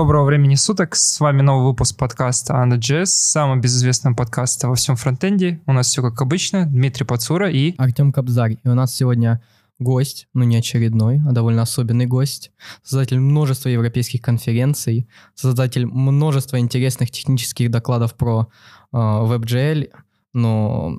[0.00, 0.96] Доброго времени суток.
[0.96, 5.60] С вами новый выпуск подкаста Anda.js, самого безызвестного подкаста во всем фронтенде.
[5.66, 6.64] У нас все как обычно.
[6.64, 7.74] Дмитрий Пацура и...
[7.76, 8.56] Артем Кобзарь.
[8.64, 9.42] И у нас сегодня
[9.78, 12.50] гость, ну не очередной, а довольно особенный гость,
[12.82, 18.48] создатель множества европейских конференций, создатель множества интересных технических докладов про
[18.94, 19.90] э, WebGL,
[20.32, 20.96] но,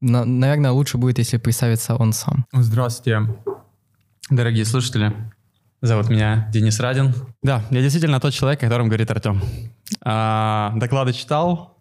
[0.00, 2.46] на, наверное, лучше будет, если представится он сам.
[2.52, 3.32] Здравствуйте,
[4.28, 5.14] дорогие слушатели.
[5.80, 7.14] Зовут меня Денис Радин.
[7.42, 9.42] Да, я действительно тот человек, о котором говорит Артем.
[10.00, 11.78] А, доклады читал,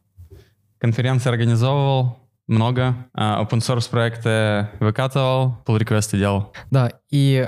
[0.78, 3.08] конференции организовывал, много.
[3.14, 6.54] А, open source проекты выкатывал, pull реквесты делал.
[6.70, 7.48] Да, и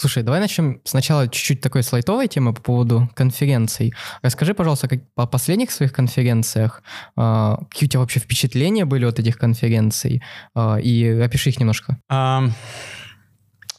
[0.00, 3.92] Слушай, давай начнем сначала чуть-чуть такой слайтовой темы по поводу конференций.
[4.22, 6.84] Расскажи, пожалуйста, как, по последних своих конференциях,
[7.16, 10.22] э, какие у тебя вообще впечатления были от этих конференций,
[10.54, 11.98] э, и опиши их немножко.
[12.08, 12.52] Um,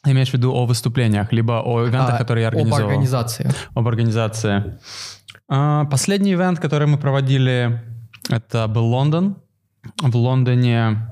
[0.06, 2.86] имеешь в виду о выступлениях, либо о ивентах, а, которые я организовал?
[2.86, 3.52] Об организации.
[3.76, 4.78] Об организации.
[5.52, 7.82] Uh, последний ивент, который мы проводили,
[8.30, 9.38] это был Лондон.
[10.02, 11.10] В Лондоне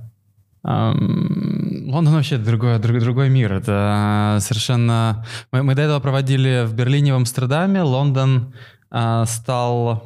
[0.68, 3.54] Лондон вообще другой, другой, другой мир.
[3.54, 5.26] Это совершенно...
[5.52, 7.82] Мы, мы до этого проводили в Берлине, в Амстердаме.
[7.82, 8.54] Лондон
[8.92, 10.04] э, стал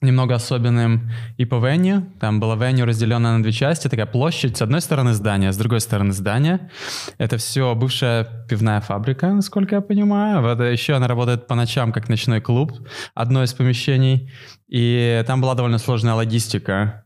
[0.00, 2.06] немного особенным и по веню.
[2.20, 3.88] Там была веню разделена на две части.
[3.88, 4.56] Такая площадь.
[4.56, 6.70] С одной стороны здание, с другой стороны здание.
[7.18, 10.42] Это все бывшая пивная фабрика, насколько я понимаю.
[10.42, 12.72] Вот еще она работает по ночам как ночной клуб.
[13.14, 14.30] Одно из помещений.
[14.68, 17.04] И там была довольно сложная логистика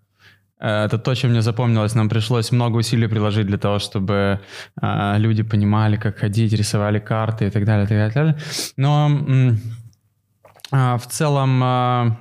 [0.63, 1.95] Э, это то, чем мне запомнилось.
[1.95, 4.41] Нам пришлось много усилий приложить для того, чтобы
[4.81, 8.37] э, люди понимали, как ходить, рисовали карты и так далее, и так далее.
[8.77, 9.11] Но
[10.71, 12.17] э, в целом э,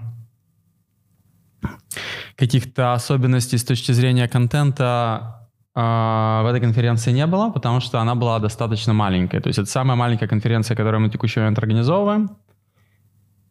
[2.41, 8.15] каких-то особенностей с точки зрения контента э, в этой конференции не было, потому что она
[8.15, 9.41] была достаточно маленькая.
[9.41, 12.29] То есть это самая маленькая конференция, которую мы в текущий момент организовываем.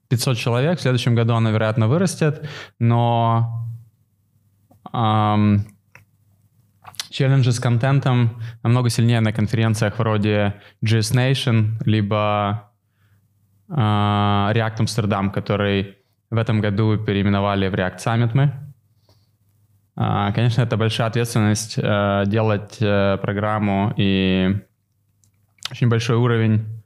[0.08, 0.78] 500 человек.
[0.78, 2.48] В следующем году она, вероятно, вырастет,
[2.80, 3.68] но
[7.10, 10.54] челленджи с контентом намного сильнее на конференциях вроде
[10.84, 12.72] GS Nation, либо
[13.68, 15.96] э, React Amsterdam, который
[16.30, 18.69] в этом году переименовали в React Summit мы.
[19.96, 24.56] Э, конечно, это большая ответственность э, делать э, программу и
[25.70, 26.80] очень большой уровень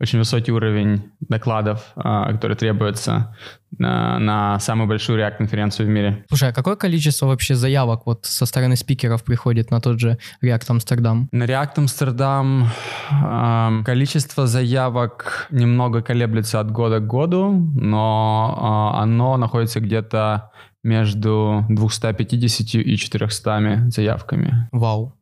[0.00, 3.36] очень высокий уровень докладов, а, который требуется
[3.78, 6.24] на, на самую большую React-конференцию в мире.
[6.28, 10.68] Слушай, а какое количество вообще заявок вот со стороны спикеров приходит на тот же React
[10.70, 11.26] Amsterdam?
[11.32, 12.64] На React Amsterdam
[13.10, 20.50] э, количество заявок немного колеблется от года к году, но э, оно находится где-то
[20.82, 24.68] между 250 и 400 заявками.
[24.72, 25.14] Вау.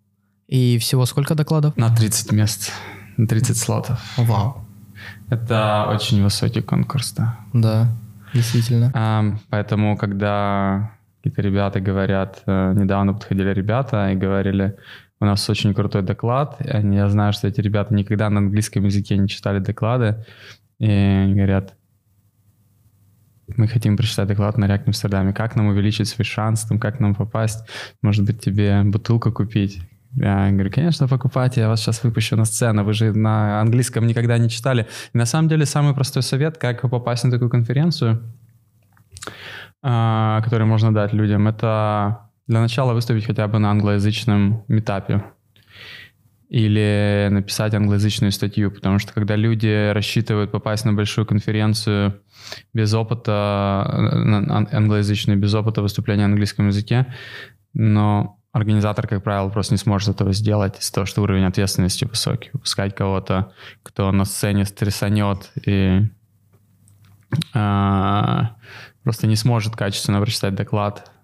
[0.47, 1.77] И всего сколько докладов?
[1.77, 2.73] На 30 мест,
[3.17, 4.01] на 30 слотов.
[4.17, 4.65] Вау.
[5.31, 7.39] Это очень высокий конкурс, да.
[7.53, 7.89] Да,
[8.33, 8.91] действительно.
[8.95, 14.77] А, поэтому, когда какие-то ребята говорят, э, недавно подходили ребята и говорили,
[15.21, 19.29] у нас очень крутой доклад, я знаю, что эти ребята никогда на английском языке не
[19.29, 20.25] читали доклады,
[20.79, 21.75] и говорят,
[23.57, 27.15] мы хотим прочитать доклад на React Амстердаме, как нам увеличить свой шанс, там, как нам
[27.15, 27.67] попасть,
[28.03, 29.81] может быть, тебе бутылку купить.
[30.15, 34.39] Я говорю, конечно, покупайте, я вас сейчас выпущу на сцену, вы же на английском никогда
[34.39, 34.87] не читали.
[35.13, 38.23] И на самом деле самый простой совет, как попасть на такую конференцию,
[39.83, 45.23] а, который можно дать людям, это для начала выступить хотя бы на англоязычном метапе
[46.49, 52.21] или написать англоязычную статью, потому что когда люди рассчитывают попасть на большую конференцию
[52.73, 53.85] без опыта,
[54.73, 57.07] англоязычную, без опыта выступления на английском языке,
[57.75, 62.51] но организатор, как правило, просто не сможет этого сделать из-за того, что уровень ответственности высокий.
[62.55, 66.03] Выпускать кого-то, кто на сцене стрессанет и
[67.55, 68.41] э,
[69.03, 71.18] просто не сможет качественно прочитать доклад, а,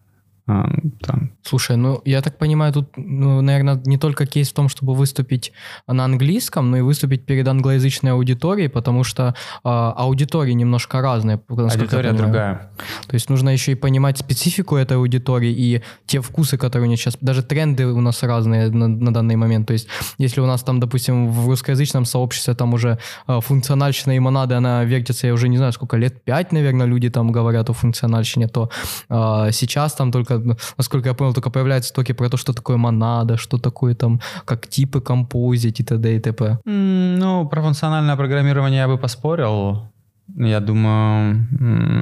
[0.46, 1.32] там.
[1.42, 5.52] Слушай, ну я так понимаю, тут, ну, наверное, не только кейс в том, чтобы выступить
[5.86, 9.34] на английском, но и выступить перед англоязычной аудиторией, потому что
[9.64, 11.40] э, аудитории немножко разные.
[11.48, 12.70] Аудитория другая.
[13.06, 17.00] То есть нужно еще и понимать специфику этой аудитории и те вкусы, которые у них
[17.00, 19.66] сейчас, даже тренды у нас разные на, на данный момент.
[19.66, 19.88] То есть
[20.18, 22.98] если у нас там, допустим, в русскоязычном сообществе там уже
[23.28, 27.08] э, функциональщина и монады, она вертится, я уже не знаю, сколько лет, пять, наверное, люди
[27.08, 28.68] там говорят о функциональщине, то
[29.08, 32.76] э, сейчас там только только, насколько я понял, только появляются токи про то, что такое
[32.76, 36.16] монада, что такое там, как типы композить и т.д.
[36.16, 36.58] и т.п.
[36.64, 39.93] Ну, про функциональное программирование я бы поспорил.
[40.36, 41.46] Я думаю,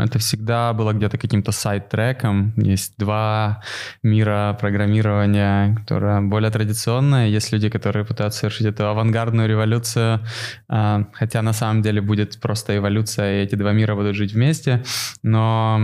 [0.04, 2.54] это всегда было где-то каким-то сайт-треком.
[2.56, 3.62] Есть два
[4.04, 7.26] мира программирования, которое более традиционное.
[7.26, 10.20] Есть люди, которые пытаются совершить эту авангардную революцию,
[10.68, 14.84] а, хотя на самом деле будет просто эволюция, и эти два мира будут жить вместе.
[15.24, 15.80] Но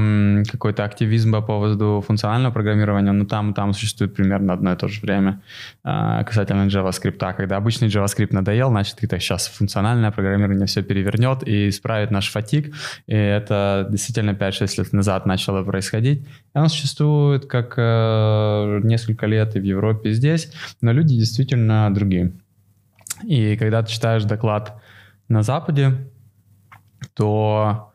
[0.51, 4.87] какой-то активизм по поводу функционального программирования, ну там и там существует примерно одно и то
[4.87, 5.43] же время
[5.83, 7.35] а, касательно JavaScript.
[7.37, 12.75] Когда обычный JavaScript надоел, значит, это сейчас функциональное программирование все перевернет и исправит наш фатик.
[13.07, 16.23] И это действительно 5-6 лет назад начало происходить.
[16.23, 21.93] И оно существует как э, несколько лет и в Европе, и здесь, но люди действительно
[21.95, 22.33] другие.
[23.25, 24.81] И когда ты читаешь доклад
[25.29, 25.93] на Западе,
[27.15, 27.88] то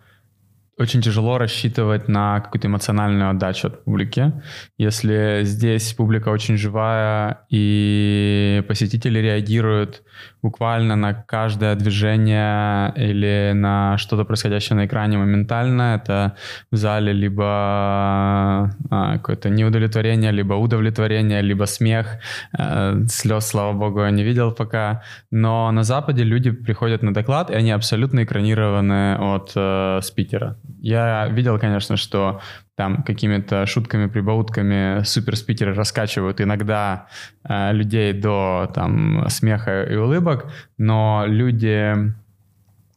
[0.78, 4.34] очень тяжело рассчитывать на какую-то эмоциональную отдачу от публики.
[4.78, 10.04] Если здесь публика очень живая и посетители реагируют
[10.42, 16.36] буквально на каждое движение или на что-то происходящее на экране моментально, это
[16.72, 22.18] в зале либо а, какое-то неудовлетворение, либо удовлетворение, либо смех.
[22.58, 25.04] А, слез, слава богу, я не видел пока.
[25.32, 30.58] Но на Западе люди приходят на доклад, и они абсолютно экранированы от э, спикера.
[30.80, 32.42] Я видел, конечно, что
[32.76, 37.08] там какими-то шутками, прибаутками суперспикеры раскачивают иногда
[37.44, 42.14] э, людей до там смеха и улыбок, но люди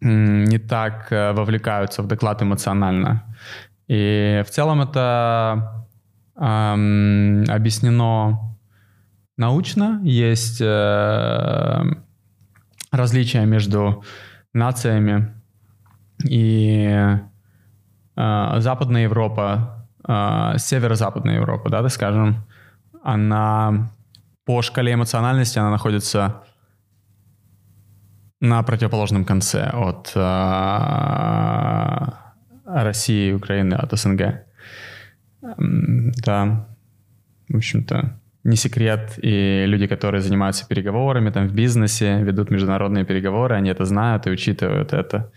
[0.01, 3.23] не так э, вовлекаются в доклад эмоционально.
[3.89, 5.87] И в целом это
[6.37, 8.57] эм, объяснено
[9.37, 10.01] научно.
[10.03, 11.85] Есть э,
[12.91, 14.05] различия между
[14.53, 15.35] нациями
[16.25, 17.19] и
[18.17, 22.45] Западная Европа, э, северо-западная Европа, да, так скажем,
[23.03, 23.91] она
[24.45, 26.43] по шкале эмоциональности она находится
[28.41, 32.07] на противоположном конце от э,
[32.65, 34.45] России, Украины, от СНГ.
[35.41, 36.67] Да,
[37.49, 43.57] в общем-то, не секрет, и люди, которые занимаются переговорами там в бизнесе, ведут международные переговоры,
[43.57, 45.33] они это знают и учитывают это.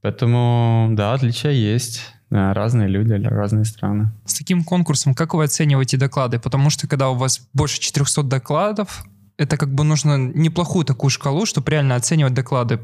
[0.00, 2.14] Поэтому, да, отличия есть.
[2.30, 4.10] Разные люди, разные страны.
[4.24, 6.38] С таким конкурсом как вы оцениваете доклады?
[6.38, 9.04] Потому что когда у вас больше 400 докладов,
[9.36, 12.80] это как бы нужно неплохую такую шкалу, чтобы реально оценивать доклады.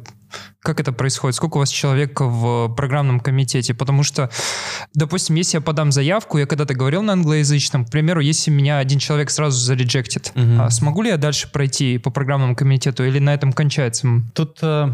[0.61, 1.37] Как это происходит?
[1.37, 3.75] Сколько у вас человек в программном комитете?
[3.75, 4.31] Потому что,
[4.95, 8.99] допустим, если я подам заявку, я когда-то говорил на англоязычном, к примеру, если меня один
[8.99, 10.63] человек сразу зарejected, угу.
[10.63, 14.09] а смогу ли я дальше пройти по программному комитету или на этом кончается?
[14.35, 14.89] Тут э,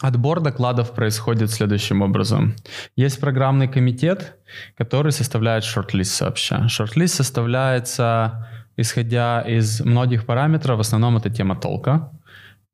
[0.00, 2.54] отбор докладов происходит следующим образом.
[2.96, 4.36] Есть программный комитет,
[4.76, 6.68] который составляет шорт-лист сообща.
[6.68, 8.46] Шорт-лист составляется
[8.80, 12.10] исходя из многих параметров, в основном это тема толка.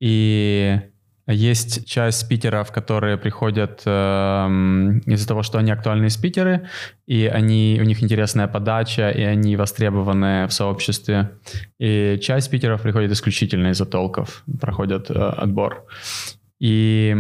[0.00, 0.81] И
[1.26, 3.90] есть часть спикеров, которые приходят э,
[5.06, 6.69] из-за того, что они актуальные спикеры,
[7.06, 11.32] и они, у них интересная подача, и они востребованы в сообществе.
[11.78, 15.87] И часть спикеров приходит исключительно из-за толков, проходят э, отбор.
[16.61, 17.17] И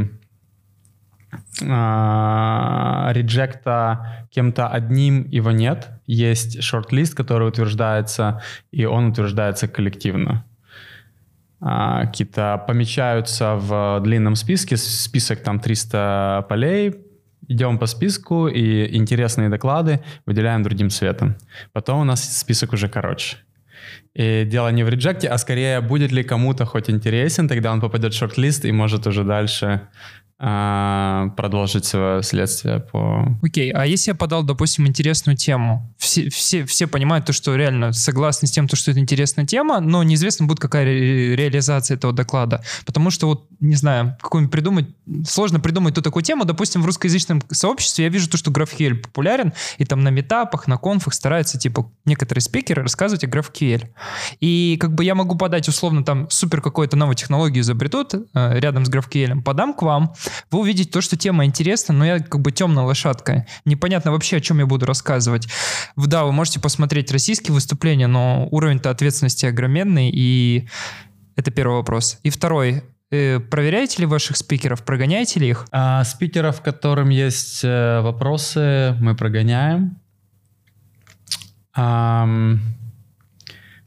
[1.68, 5.88] а, реджекта кем-то одним его нет.
[6.06, 10.44] Есть шорт-лист, который утверждается, и он утверждается коллективно.
[11.60, 16.96] А, какие-то помечаются в длинном списке, список там 300 полей,
[17.48, 21.36] идем по списку и интересные доклады выделяем другим цветом.
[21.72, 23.38] Потом у нас список уже короче.
[24.14, 28.14] И дело не в реджекте, а скорее, будет ли кому-то хоть интересен, тогда он попадет
[28.14, 29.88] в шорт-лист и может уже дальше
[30.38, 33.38] продолжить свое следствие по...
[33.42, 33.74] Окей, okay.
[33.74, 38.46] а если я подал, допустим, интересную тему, все, все, все понимают то, что реально согласны
[38.46, 42.62] с тем, то, что это интересная тема, но неизвестно будет, какая ре- реализация этого доклада.
[42.84, 44.86] Потому что вот, не знаю, какую-нибудь придумать,
[45.26, 46.44] сложно придумать ту такую тему.
[46.44, 50.76] Допустим, в русскоязычном сообществе я вижу то, что GraphQL популярен, и там на метапах, на
[50.76, 53.88] конфах стараются, типа, некоторые спикеры рассказывать о GraphQL.
[54.40, 58.84] И как бы я могу подать, условно, там, супер какую-то новую технологию изобретут э, рядом
[58.84, 60.12] с GraphQL, подам к вам,
[60.50, 63.46] вы увидите то, что тема интересна, но я как бы темная лошадка.
[63.64, 65.48] Непонятно вообще, о чем я буду рассказывать.
[65.96, 70.68] Да, вы можете посмотреть российские выступления, но уровень-то ответственности огроменный, и
[71.36, 72.18] это первый вопрос.
[72.22, 75.66] И второй, э, Проверяете ли ваших спикеров, прогоняете ли их?
[75.70, 79.98] А, спикеров, которым есть э, вопросы, мы прогоняем.
[81.74, 82.26] А,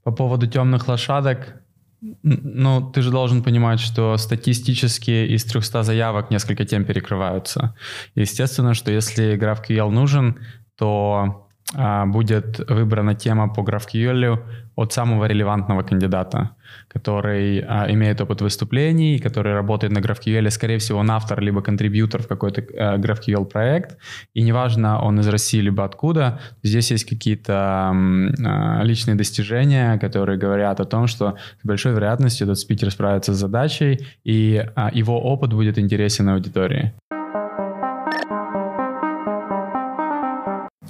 [0.04, 1.59] по поводу темных лошадок,
[2.02, 7.76] ну, ты же должен понимать, что статистически из 300 заявок несколько тем перекрываются.
[8.16, 10.40] Естественно, что если GraphQL нужен,
[10.78, 14.40] то будет выбрана тема по GraphQL
[14.80, 16.52] от самого релевантного кандидата,
[16.88, 22.22] который а, имеет опыт выступлений, который работает на GraphQL, скорее всего, он автор либо контрибьютор
[22.22, 23.98] в какой-то а, GraphQL проект,
[24.34, 30.80] и неважно, он из России либо откуда, здесь есть какие-то а, личные достижения, которые говорят
[30.80, 35.54] о том, что с большой вероятностью этот спикер справится с задачей, и а, его опыт
[35.54, 36.94] будет интересен аудитории.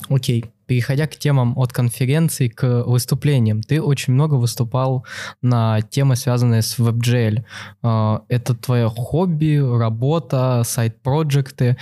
[0.09, 0.45] Окей.
[0.65, 3.61] Переходя к темам от конференции к выступлениям.
[3.61, 5.05] Ты очень много выступал
[5.41, 7.43] на темы, связанные с WebGL.
[7.81, 11.77] А, это твое хобби, работа, сайт-проекты.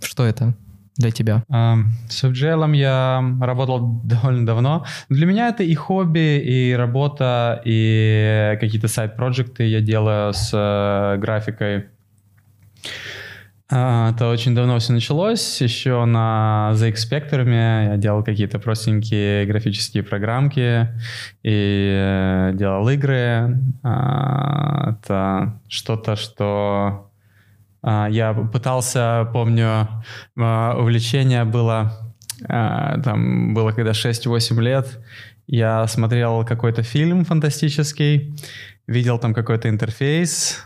[0.00, 0.54] Что это?
[0.96, 1.42] для тебя?
[2.08, 4.84] С WebGL я работал довольно давно.
[5.08, 11.86] Для меня это и хобби, и работа, и какие-то сайт-проекты я делаю с э, графикой.
[13.74, 15.62] А, это очень давно все началось.
[15.62, 20.88] Еще на ZX Spectrum я делал какие-то простенькие графические программки
[21.42, 23.58] и э, делал игры.
[23.82, 27.10] А, это что-то, что
[27.82, 29.88] а, я пытался, помню,
[30.36, 32.12] увлечение было,
[32.46, 35.00] там было когда 6-8 лет,
[35.46, 38.34] я смотрел какой-то фильм фантастический,
[38.86, 40.62] видел там какой-то интерфейс,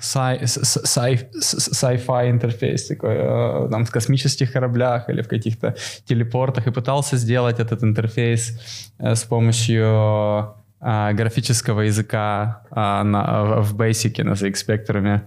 [0.00, 7.60] sci-fi интерфейс такой, э, там, в космических кораблях или в каких-то телепортах, и пытался сделать
[7.60, 8.60] этот интерфейс
[8.98, 10.54] э, с помощью
[10.84, 15.20] а, графического языка а, на, в Basic, на ZX Spectrum.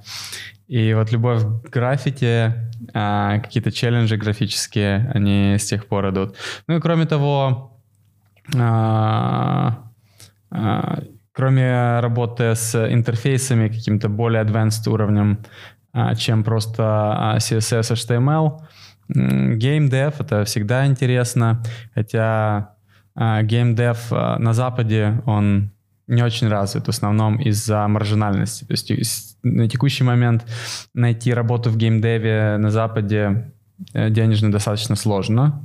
[0.67, 6.36] И вот любовь к графике, а, какие-то челленджи графические, они с тех пор идут.
[6.67, 7.72] Ну и кроме того,
[11.36, 15.39] кроме работы с интерфейсами каким-то более advanced уровнем,
[15.92, 18.62] а, чем просто а, CSS, HTML,
[19.13, 21.62] Game Dev— это всегда интересно,
[21.94, 22.75] хотя
[23.15, 25.72] а, Game Dev на Западе, он
[26.08, 28.63] не очень развит, в основном из-за маржинальности.
[28.63, 30.46] То есть на текущий момент
[30.94, 33.51] найти работу в геймдеве на Западе
[33.94, 35.62] э, денежно достаточно сложно.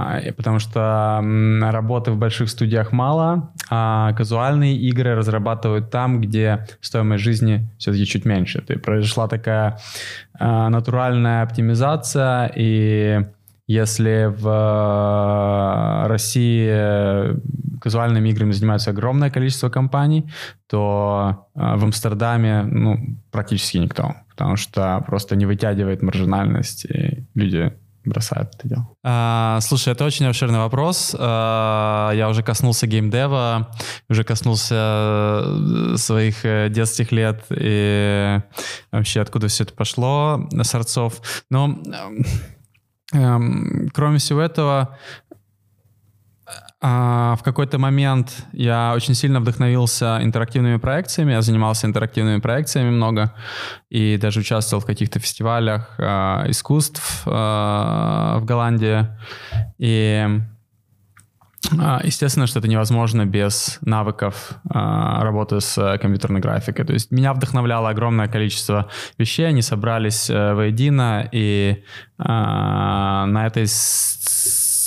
[0.00, 1.22] А, потому что
[1.60, 8.24] работы в больших студиях мало, а казуальные игры разрабатывают там, где стоимость жизни все-таки чуть
[8.24, 8.62] меньше.
[8.62, 9.78] То есть произошла такая
[10.38, 13.26] а, натуральная оптимизация, и
[13.66, 17.38] если в а, России
[17.80, 20.30] казуальными играми занимаются огромное количество компаний,
[20.68, 27.72] то в Амстердаме ну, практически никто, потому что просто не вытягивает маржинальность, и люди
[28.04, 28.88] бросают это дело?
[29.04, 31.14] А, слушай, это очень обширный вопрос.
[31.18, 33.70] А, я уже коснулся геймдева,
[34.08, 38.40] уже коснулся э, своих э, детских лет и
[38.92, 41.20] вообще откуда все это пошло, сорцов.
[41.50, 41.80] Но
[43.12, 44.96] эм, кроме всего этого,
[46.82, 51.32] а, в какой-то момент я очень сильно вдохновился интерактивными проекциями.
[51.32, 53.34] Я занимался интерактивными проекциями много
[53.90, 59.06] и даже участвовал в каких-то фестивалях а, искусств а, в Голландии.
[59.78, 60.26] И
[61.78, 66.84] а, Естественно, что это невозможно без навыков а, работы с компьютерной графикой.
[66.84, 71.84] То есть меня вдохновляло огромное количество вещей, они собрались э, воедино, и
[72.18, 73.66] а, на этой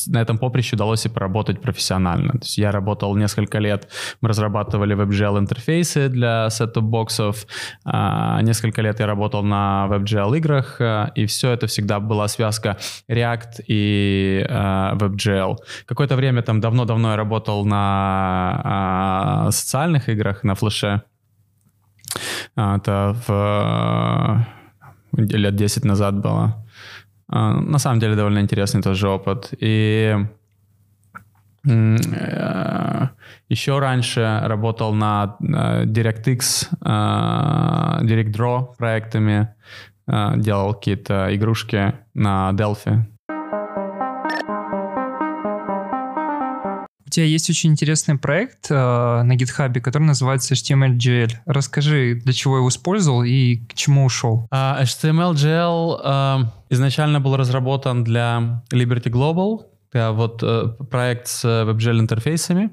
[0.08, 2.34] на этом поприще удалось и поработать профессионально.
[2.34, 3.88] То есть я работал несколько лет,
[4.22, 7.46] мы разрабатывали WebGL интерфейсы для сет-топ-боксов,
[7.86, 12.78] а, несколько лет я работал на WebGL играх, а, и все это всегда была связка
[13.10, 15.58] React и а, WebGL.
[15.86, 21.04] Какое-то время там давно-давно я работал на социальных играх, на флеше.
[22.56, 24.46] Это в
[25.18, 26.63] лет 10 назад было.
[27.28, 29.54] А, на самом деле довольно интересный тоже опыт.
[29.60, 30.16] И
[31.68, 31.98] э,
[33.50, 39.56] еще раньше работал на DirectX, э, DirectDraw проектами,
[40.08, 43.13] э, делал какие-то игрушки на Delphi.
[47.14, 51.32] Тебя есть очень интересный проект э, на GitHub, который называется HTML.gl.
[51.46, 54.48] Расскажи, для чего его использовал и к чему ушел.
[54.52, 62.00] Uh, HTML.gl uh, изначально был разработан для Liberty Global, это вот uh, проект с WebGL
[62.00, 62.72] интерфейсами,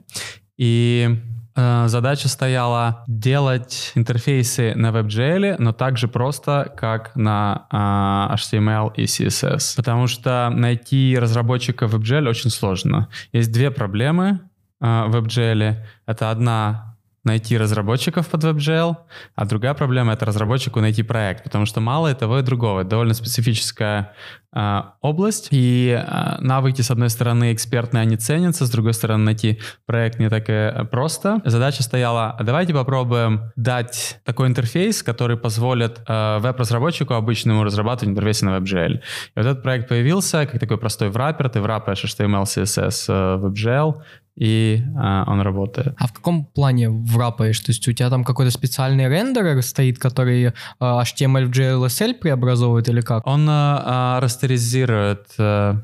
[0.56, 1.20] и
[1.54, 9.04] э, задача стояла делать интерфейсы на WebGL, но также просто, как на э, HTML и
[9.04, 9.76] CSS.
[9.76, 13.08] Потому что найти разработчика WebGL очень сложно.
[13.32, 14.40] Есть две проблемы
[14.80, 15.76] э, в WebGL.
[16.06, 16.89] Это одна
[17.24, 18.96] найти разработчиков под WebGL,
[19.34, 22.80] а другая проблема— это разработчику найти проект, потому что мало и того и другого.
[22.80, 24.14] Это довольно специфическая
[24.54, 29.60] э, область, и э, навыки, с одной стороны, экспертные, они ценятся, с другой стороны, найти
[29.86, 31.42] проект не так и просто.
[31.44, 38.46] Задача стояла, а давайте попробуем дать такой интерфейс, который позволит э, веб-разработчику обычному разрабатывать интерфейсы
[38.46, 38.94] на WebGL.
[38.94, 39.00] И
[39.36, 44.02] вот этот проект появился как такой простой враппер, ты враппаешь HTML, CSS WebGL,
[44.40, 45.94] и а, он работает.
[45.98, 47.60] А в каком плане врапаешь?
[47.60, 52.88] То есть у тебя там какой-то специальный рендерер стоит, который а, HTML в GLSL преобразовывает
[52.88, 53.26] или как?
[53.26, 55.82] Он а, а растеризирует а,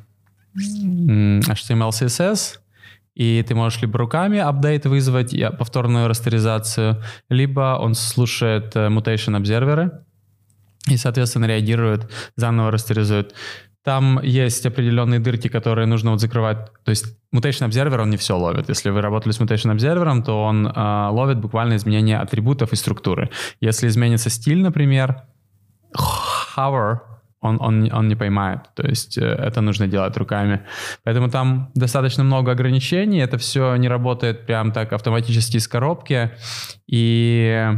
[0.57, 2.59] HTML, CSS,
[3.15, 9.91] и ты можешь либо руками апдейт вызвать, повторную растеризацию, либо он слушает э, mutation обсерверы
[10.89, 13.35] и, соответственно, реагирует, заново растеризует.
[13.87, 16.57] Там есть определенные дырки, которые нужно вот закрывать.
[16.83, 18.69] То есть Mutation Observer, он не все ловит.
[18.69, 23.31] Если вы работали с Mutation Observer, то он э, ловит буквально изменения атрибутов и структуры.
[23.61, 25.23] Если изменится стиль, например,
[26.57, 26.99] hover,
[27.41, 28.63] он, он, он не поймает.
[28.75, 30.63] То есть э, это нужно делать руками.
[31.05, 33.21] Поэтому там достаточно много ограничений.
[33.21, 36.33] Это все не работает прям так автоматически из коробки.
[36.89, 37.71] И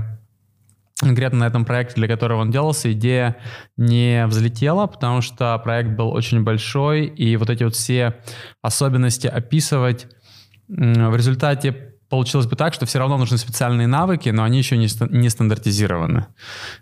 [1.01, 3.37] конкретно на этом проекте, для которого он делался, идея
[3.77, 8.17] не взлетела, потому что проект был очень большой, и вот эти вот все
[8.63, 10.09] особенности описывать
[10.69, 14.89] в результате получилось бы так, что все равно нужны специальные навыки, но они еще не,
[15.11, 16.27] не стандартизированы.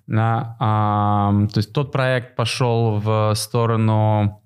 [0.06, 4.42] Да, а, то есть тот проект пошел в сторону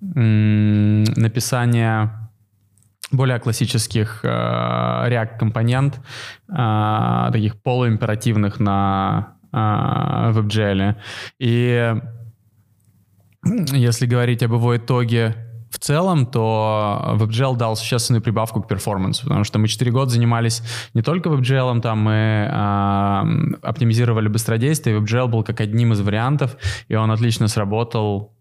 [0.00, 1.10] написания
[3.16, 6.00] более классических э, React-компонент,
[6.48, 10.94] э, таких полуимперативных на э, WebGL.
[11.38, 11.94] И
[13.72, 15.34] если говорить об его итоге
[15.74, 20.62] в целом, то WebGL дал существенную прибавку к перформансу, потому что мы 4 года занимались
[20.94, 26.56] не только WebGL, там мы э, оптимизировали быстродействие, WebGL был как одним из вариантов,
[26.88, 28.33] и он отлично сработал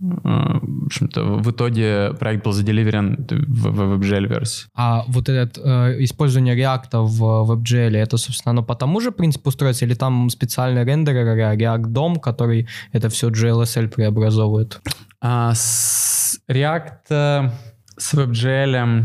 [0.00, 4.68] в общем-то, в итоге проект был заделиверен в, в WebGL версии.
[4.74, 9.50] А вот это э, использование React в WebGL, это, собственно, оно по тому же принципу
[9.50, 14.80] строится, или там специальный рендерер React DOM, который это все GLSL преобразовывает?
[15.20, 17.50] А, с React э,
[17.96, 19.04] с WebGL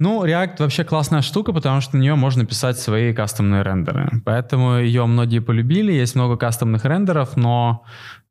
[0.00, 4.10] ну, React вообще классная штука, потому что на нее можно писать свои кастомные рендеры.
[4.24, 5.92] Поэтому ее многие полюбили.
[5.92, 7.84] Есть много кастомных рендеров, но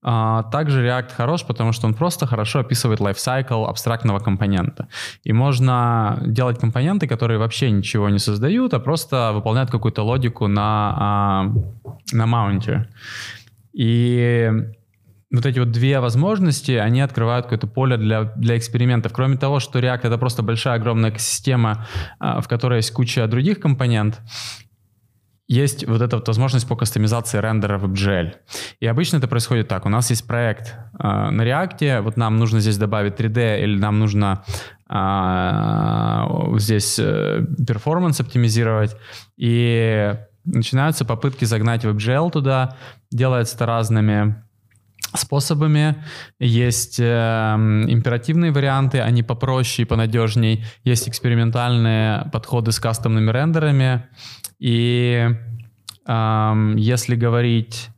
[0.03, 4.87] также React хорош, потому что он просто хорошо описывает лайфсайкл абстрактного компонента.
[5.23, 10.95] И можно делать компоненты, которые вообще ничего не создают, а просто выполняют какую-то логику на,
[10.97, 11.53] а,
[12.11, 12.89] на маунте.
[13.73, 14.51] И
[15.33, 19.13] вот эти вот две возможности, они открывают какое-то поле для, для экспериментов.
[19.13, 21.87] Кроме того, что React— это просто большая, огромная экосистема,
[22.19, 24.21] а, в которой есть куча других компонент,
[25.47, 28.34] есть вот эта вот возможность по кастомизации рендера в WebGL.
[28.79, 29.86] И обычно это происходит так.
[29.86, 33.99] У нас есть проект э, на React, вот нам нужно здесь добавить 3D или нам
[33.99, 34.43] нужно
[34.89, 38.95] э, здесь э, перформанс оптимизировать.
[39.38, 42.77] И начинаются попытки загнать WebGL туда.
[43.12, 44.43] Делается это разными
[45.15, 46.03] способами.
[46.39, 50.65] Есть э, императивные варианты, они попроще и понадежней.
[50.84, 54.08] Есть экспериментальные подходы с кастомными рендерами.
[54.63, 55.30] И
[56.08, 57.89] э, если говорить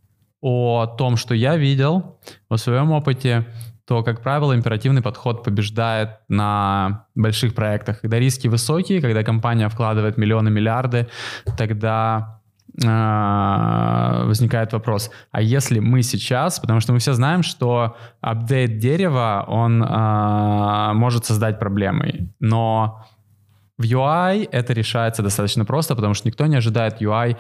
[0.41, 3.45] о том, что я видел в своем опыте,
[3.86, 8.01] то, как правило, императивный подход побеждает на больших проектах.
[8.01, 11.08] Когда риски высокие, когда компания вкладывает миллионы, миллиарды,
[11.56, 12.41] тогда
[12.84, 19.45] э, возникает вопрос, а если мы сейчас, потому что мы все знаем, что апдейт дерева,
[19.47, 23.06] он э, может создать проблемы, но
[23.77, 27.38] в UI это решается достаточно просто, потому что никто не ожидает UI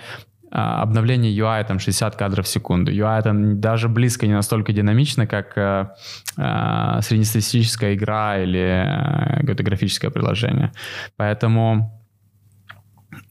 [0.51, 2.91] а, обновление UI там 60 кадров в секунду.
[2.91, 5.87] UI это даже близко не настолько динамично, как э,
[6.37, 10.71] э, среднестатистическая игра или э, какое-то графическое приложение.
[11.17, 12.01] Поэтому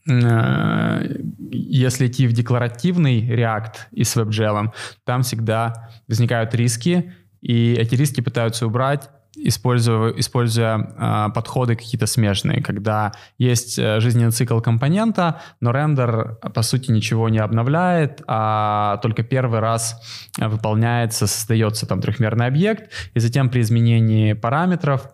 [0.07, 7.95] э, если идти в декларативный React и с WebGL, там всегда возникают риски, и эти
[7.95, 15.40] риски пытаются убрать используя, используя э, подходы какие-то смежные, когда есть э, жизненный цикл компонента,
[15.61, 20.01] но рендер, по сути, ничего не обновляет, а только первый раз
[20.38, 25.09] выполняется, создается там трехмерный объект, и затем при изменении параметров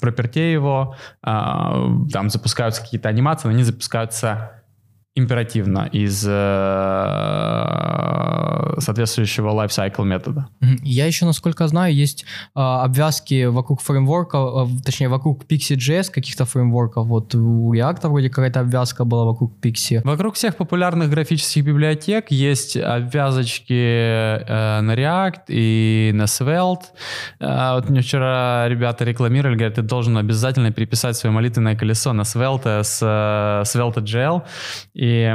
[0.00, 1.30] пропертей его, э,
[2.12, 4.62] там запускаются какие-то анимации, но они запускаются
[5.14, 6.30] императивно из э,
[8.80, 10.48] соответствующего lifecycle метода.
[10.82, 17.06] Я еще, насколько знаю, есть а, обвязки вокруг фреймворка, а, точнее, вокруг Pixie.js каких-то фреймворков.
[17.06, 20.00] Вот у React вроде какая-то обвязка была вокруг Pixie.
[20.04, 26.84] Вокруг всех популярных графических библиотек есть обвязочки э, на React и на Svelte.
[27.40, 32.22] Э, вот мне вчера ребята рекламировали, говорят, ты должен обязательно переписать свое молитвенное колесо на
[32.22, 34.42] Svelte с э, Svelte.gl.
[34.94, 35.34] И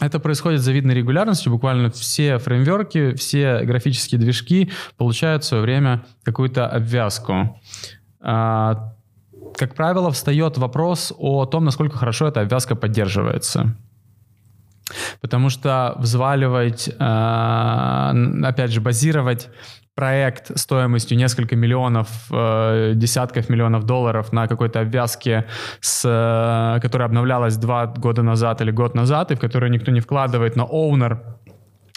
[0.00, 1.52] это происходит с завидной регулярностью.
[1.52, 7.60] Буквально все фреймворки, все графические движки получают в свое время какую-то обвязку.
[8.20, 8.94] А,
[9.56, 13.76] как правило, встает вопрос о том, насколько хорошо эта обвязка поддерживается.
[15.20, 19.48] Потому что взваливать, а, опять же, базировать
[19.98, 25.44] проект стоимостью несколько миллионов, э, десятков миллионов долларов на какой-то обвязке,
[25.80, 30.00] с, э, которая обновлялась два года назад или год назад, и в которую никто не
[30.00, 31.18] вкладывает, но оунер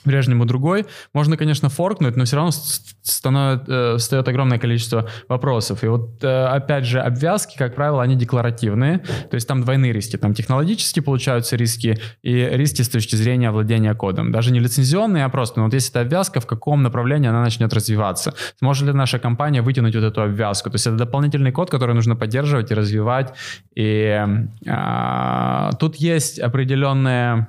[0.03, 0.85] прежнему другой.
[1.13, 5.83] Можно, конечно, форкнуть, но все равно становит, э, встает огромное количество вопросов.
[5.83, 10.17] И вот, э, опять же, обвязки, как правило, они декларативные, то есть там двойные риски.
[10.17, 14.31] Там технологически получаются риски и риски с точки зрения владения кодом.
[14.31, 17.73] Даже не лицензионные, а просто, ну, вот если это обвязка, в каком направлении она начнет
[17.73, 18.33] развиваться?
[18.59, 20.69] Сможет ли наша компания вытянуть вот эту обвязку?
[20.69, 23.33] То есть это дополнительный код, который нужно поддерживать и развивать.
[23.75, 24.25] И
[24.67, 27.47] а, тут есть определенные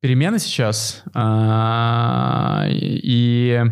[0.00, 1.02] перемены сейчас.
[1.14, 3.62] А, и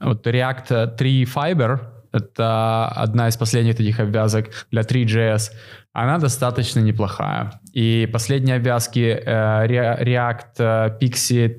[0.00, 1.80] вот React 3 Fiber,
[2.12, 5.50] это одна из последних таких обвязок для 3JS,
[5.92, 7.60] она достаточно неплохая.
[7.72, 11.56] И последние обвязки э, React э, Pixie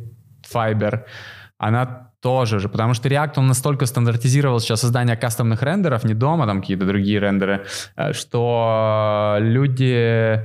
[0.54, 1.04] Fiber,
[1.58, 6.46] она тоже же, потому что React, он настолько стандартизировал сейчас создание кастомных рендеров, не дома,
[6.46, 10.42] там какие-то другие рендеры, э, что люди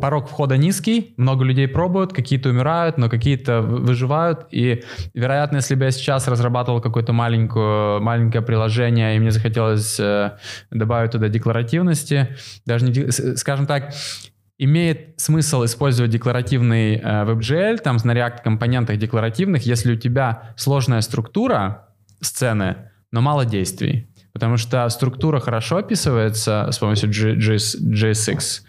[0.00, 4.46] порог входа низкий, много людей пробуют, какие-то умирают, но какие-то выживают.
[4.50, 4.82] И,
[5.14, 10.32] вероятно, если бы я сейчас разрабатывал какое-то маленькое, приложение, и мне захотелось э,
[10.70, 13.92] добавить туда декларативности, даже не, скажем так,
[14.58, 21.00] имеет смысл использовать декларативный э, WebGL, там на React компонентах декларативных, если у тебя сложная
[21.00, 21.88] структура
[22.20, 24.09] сцены, но мало действий.
[24.32, 28.62] Потому что структура хорошо описывается с помощью JSX,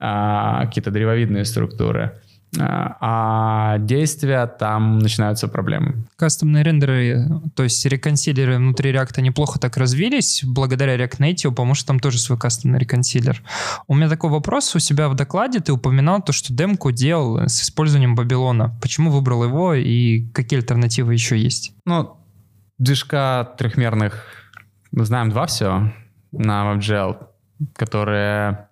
[0.00, 2.20] а, какие-то древовидные структуры.
[2.60, 6.04] А, а действия там начинаются проблемы.
[6.16, 11.88] Кастомные рендеры, то есть реконсилеры внутри React неплохо так развились благодаря React Native, потому что
[11.88, 13.42] там тоже свой кастомный реконсилер.
[13.86, 14.74] У меня такой вопрос.
[14.74, 18.76] У себя в докладе ты упоминал то, что демку делал с использованием Бабилона.
[18.80, 21.72] Почему выбрал его и какие альтернативы еще есть?
[21.84, 22.16] Ну,
[22.78, 24.43] движка трехмерных,
[24.96, 25.92] мы знаем два все
[26.30, 27.26] на WebGL,
[27.74, 28.68] которые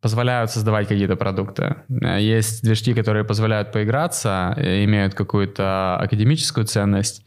[0.00, 1.76] позволяют создавать какие-то продукты.
[1.88, 7.24] Есть движки, которые позволяют поиграться, имеют какую-то академическую ценность,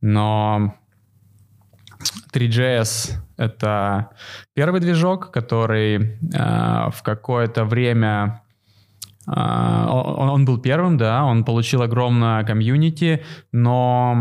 [0.00, 0.74] но
[2.32, 4.10] 3GS— это
[4.54, 8.42] первый движок, который э, в какое-то время
[9.32, 14.16] он, он был первым, да, он получил огромное комьюнити, но,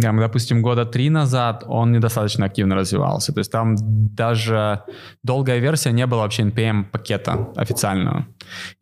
[0.00, 3.32] допустим, года три назад он недостаточно активно развивался.
[3.32, 4.82] То есть там даже
[5.22, 8.26] долгая версия не было вообще NPM пакета официального.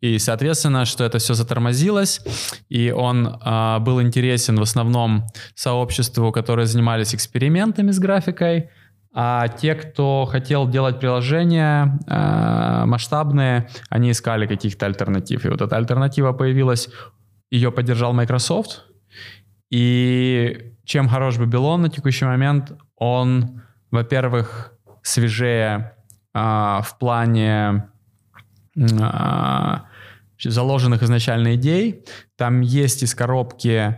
[0.01, 2.21] И, соответственно, что это все затормозилось,
[2.69, 8.69] и он э, был интересен в основном сообществу, которые занимались экспериментами с графикой,
[9.19, 15.43] а те, кто хотел делать приложения э, масштабные, они искали каких-то альтернатив.
[15.43, 16.87] И вот эта альтернатива появилась,
[17.49, 18.85] ее поддержал Microsoft.
[19.71, 25.95] И чем хорош Babylon на текущий момент, он, во-первых, свежее
[26.35, 27.89] э, в плане
[28.75, 29.79] э,
[30.43, 32.05] заложенных изначально идей.
[32.35, 33.97] Там есть из коробки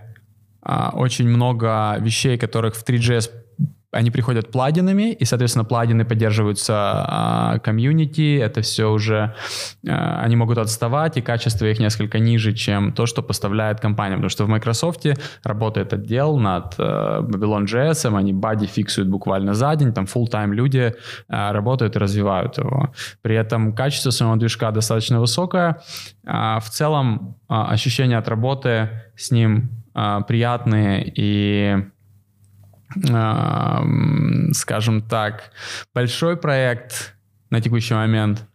[0.64, 3.32] э, очень много вещей, которых в 3GS
[3.92, 9.36] они приходят плагинами, и, соответственно, плагины поддерживаются а, это все уже,
[9.88, 14.30] а, они могут отставать, и качество их несколько ниже, чем то, что поставляет компания, потому
[14.30, 15.06] что в Microsoft
[15.44, 20.94] работает отдел над а, Babylon.js, они бади фиксуют буквально за день, там full-time люди
[21.28, 22.94] а, работают и развивают его.
[23.22, 25.82] При этом качество самого движка достаточно высокое,
[26.26, 31.78] а, в целом а, ощущения от работы с ним а, приятные и
[34.54, 35.52] скажем так,
[35.94, 37.16] большой проект
[37.50, 38.46] на текущий момент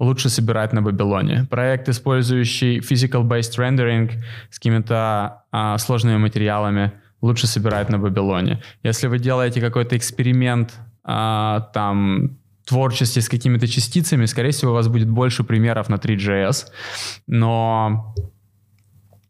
[0.00, 1.46] лучше собирать на Бабилоне.
[1.50, 4.10] Проект, использующий physical-based rendering
[4.50, 8.62] с какими-то а, сложными материалами, лучше собирать на Бабилоне.
[8.82, 14.88] Если вы делаете какой-то эксперимент а, там творчестве с какими-то частицами, скорее всего, у вас
[14.88, 16.66] будет больше примеров на 3GS,
[17.26, 18.14] но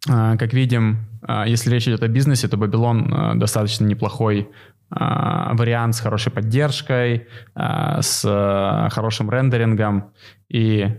[0.09, 1.08] А, как видим,
[1.47, 4.49] если речь идет о бизнесе, то Babylon а, достаточно неплохой
[4.91, 8.23] вариант с хорошей поддержкой, с
[8.91, 10.13] хорошим рендерингом
[10.49, 10.97] и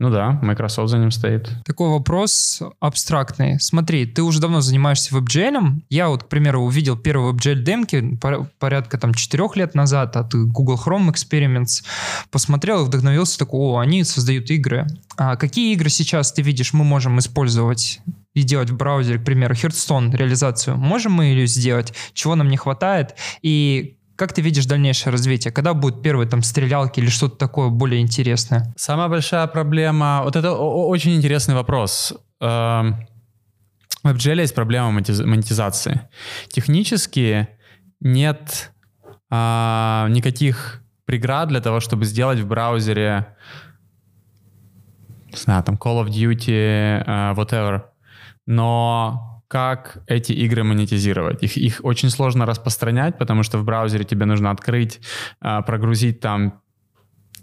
[0.00, 1.50] ну да, Microsoft за ним стоит.
[1.64, 3.58] Такой вопрос абстрактный.
[3.58, 5.82] Смотри, ты уже давно занимаешься WebGL.
[5.88, 8.18] Я вот, к примеру, увидел первый WebGL демки
[8.60, 11.84] порядка там четырех лет назад от Google Chrome Experiments.
[12.30, 14.86] Посмотрел и вдохновился, такой, о, они создают игры.
[15.16, 18.00] А какие игры сейчас ты видишь, мы можем использовать
[18.38, 20.76] и делать в браузере, к примеру, Hearthstone реализацию?
[20.76, 21.92] Можем мы ее сделать?
[22.12, 23.16] Чего нам не хватает?
[23.42, 25.52] И как ты видишь дальнейшее развитие?
[25.52, 28.72] Когда будут первые там стрелялки или что-то такое более интересное?
[28.76, 30.22] Самая большая проблема...
[30.24, 32.14] Вот это очень интересный вопрос.
[32.40, 32.96] Эм,
[34.02, 36.00] в WebGL есть проблема монетизации.
[36.48, 37.48] Технически
[38.00, 38.72] нет
[39.30, 43.26] а, никаких преград для того, чтобы сделать в браузере
[45.30, 47.82] не знаю, там Call of Duty, uh, whatever.
[48.48, 51.42] Но как эти игры монетизировать.
[51.42, 55.00] Их, их очень сложно распространять, потому что в браузере тебе нужно открыть,
[55.40, 56.62] а, прогрузить там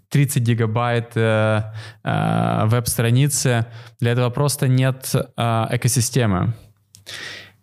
[0.10, 1.62] 30 гигабайт э,
[2.04, 3.68] э, веб-страницы.
[4.00, 6.54] Для этого просто нет э, экосистемы.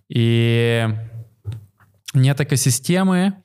[0.08, 0.86] И
[2.14, 3.42] нет экосистемы,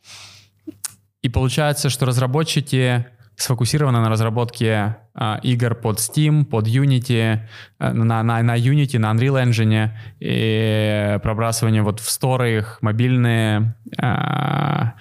[1.22, 3.06] и получается, что разработчики
[3.38, 7.40] сфокусирована на разработке э, игр под Steam, под Unity,
[7.80, 13.76] э, на, на, на Unity, на Unreal Engine и пробрасывание вот в сторы их, мобильные.
[14.02, 14.92] Э,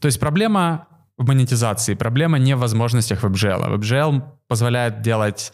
[0.00, 0.88] то есть проблема
[1.18, 3.76] в монетизации, проблема не в возможностях WebGL.
[3.76, 5.52] WebGL позволяет делать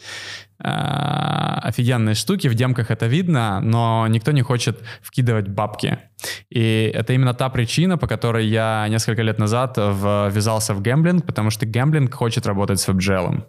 [0.58, 5.98] офигенные штуки, в демках это видно, но никто не хочет вкидывать бабки.
[6.50, 11.50] И это именно та причина, по которой я несколько лет назад ввязался в гэмблинг, потому
[11.50, 13.44] что гэмблинг хочет работать с WebGL.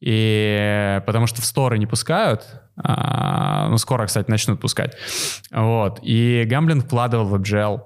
[0.00, 2.44] И потому что в сторы не пускают,
[2.76, 4.96] а, ну, скоро, кстати, начнут пускать.
[5.50, 5.98] Вот.
[6.02, 7.80] И гэмблинг вкладывал в WebGL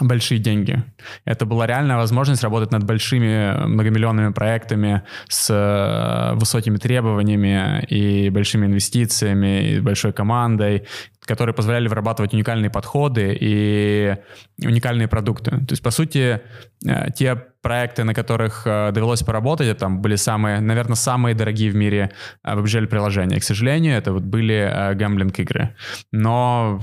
[0.00, 0.82] большие деньги.
[1.24, 8.66] Это была реальная возможность работать над большими многомиллионными проектами с э, высокими требованиями и большими
[8.66, 10.86] инвестициями, и большой командой,
[11.20, 14.16] которые позволяли вырабатывать уникальные подходы и
[14.62, 15.50] уникальные продукты.
[15.50, 16.40] То есть, по сути,
[16.86, 21.70] э, те проекты, на которых э, довелось поработать, это там были самые, наверное, самые дорогие
[21.70, 22.10] в мире
[22.46, 23.40] WebGL приложения.
[23.40, 25.74] К сожалению, это вот были гэмблинг игры.
[26.12, 26.80] Но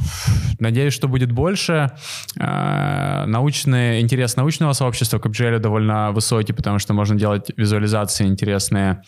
[0.59, 1.91] надеюсь, что будет больше.
[2.35, 9.01] Научный, интерес научного сообщества к WebGL довольно высокий, потому что можно делать визуализации интересные.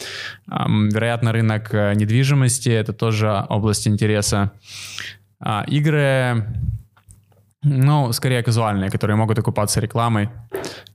[0.48, 4.52] Вероятно, рынок э, недвижимости— это тоже область интереса.
[5.40, 6.46] А, игры
[7.64, 10.30] ну, скорее казуальные, которые могут окупаться рекламой.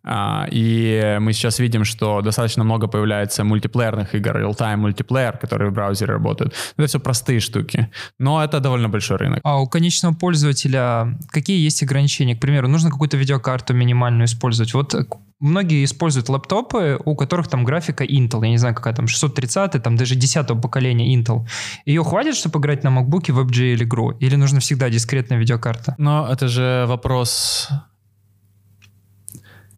[0.04, 5.74] А, и мы сейчас видим, что достаточно много появляется мультиплеерных игр, real-time мультиплеер, которые в
[5.74, 6.54] браузере работают.
[6.76, 9.40] Это все простые штуки, но это довольно большой рынок.
[9.44, 12.36] А у конечного пользователя какие есть ограничения?
[12.36, 14.74] К примеру, нужно какую-то видеокарту минимальную использовать.
[14.74, 14.94] Вот
[15.40, 19.96] многие используют лэптопы, у которых там графика Intel, я не знаю, какая там, 630, там
[19.96, 21.46] даже 10 поколения Intel.
[21.84, 24.10] Ее хватит, чтобы играть на MacBook в WebGL игру?
[24.12, 25.94] Или нужно всегда дискретная видеокарта?
[25.98, 27.68] Но это же вопрос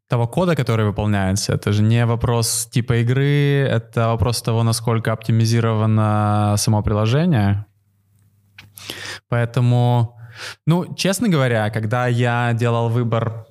[0.08, 1.54] того кода, который выполняется.
[1.54, 7.66] Это же не вопрос типа игры, это вопрос того, насколько оптимизировано само приложение.
[9.28, 10.18] Поэтому,
[10.66, 13.46] ну, честно говоря, когда я делал выбор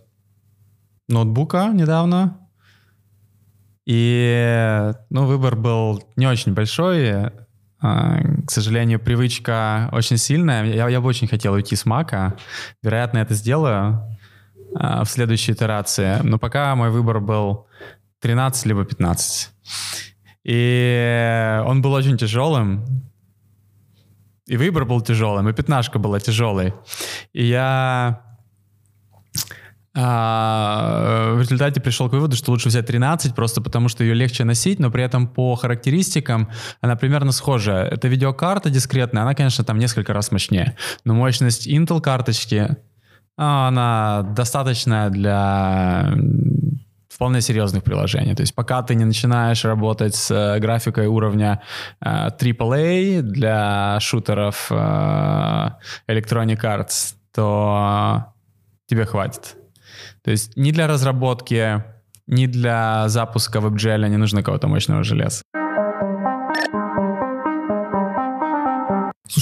[1.07, 2.39] ноутбука недавно.
[3.85, 7.31] И, ну, выбор был не очень большой.
[7.81, 10.63] А, к сожалению, привычка очень сильная.
[10.63, 12.37] Я, я бы очень хотел уйти с Мака.
[12.81, 14.12] Вероятно, это сделаю
[14.75, 16.19] в следующей итерации.
[16.23, 17.67] Но пока мой выбор был
[18.21, 19.51] 13 либо 15.
[20.43, 22.85] И он был очень тяжелым.
[24.45, 26.73] И выбор был тяжелым, и пятнашка была тяжелой.
[27.31, 28.21] И я
[29.95, 34.43] а, в результате пришел к выводу, что лучше взять 13, просто потому что ее легче
[34.43, 36.49] носить, но при этом по характеристикам
[36.81, 37.85] она примерно схожая.
[37.85, 40.75] Это видеокарта дискретная, она, конечно, там несколько раз мощнее.
[41.05, 42.77] Но мощность Intel карточки, а,
[43.35, 46.13] она достаточная для
[47.09, 48.35] вполне серьезных приложений.
[48.35, 51.61] То есть пока ты не начинаешь работать с э, графикой уровня
[52.01, 54.75] э, AAA для шутеров э,
[56.07, 58.33] Electronic Arts, то
[58.87, 59.55] тебе хватит.
[60.23, 61.83] То есть ни для разработки,
[62.27, 65.43] ни для запуска WebGL не нужно кого-то мощного железа.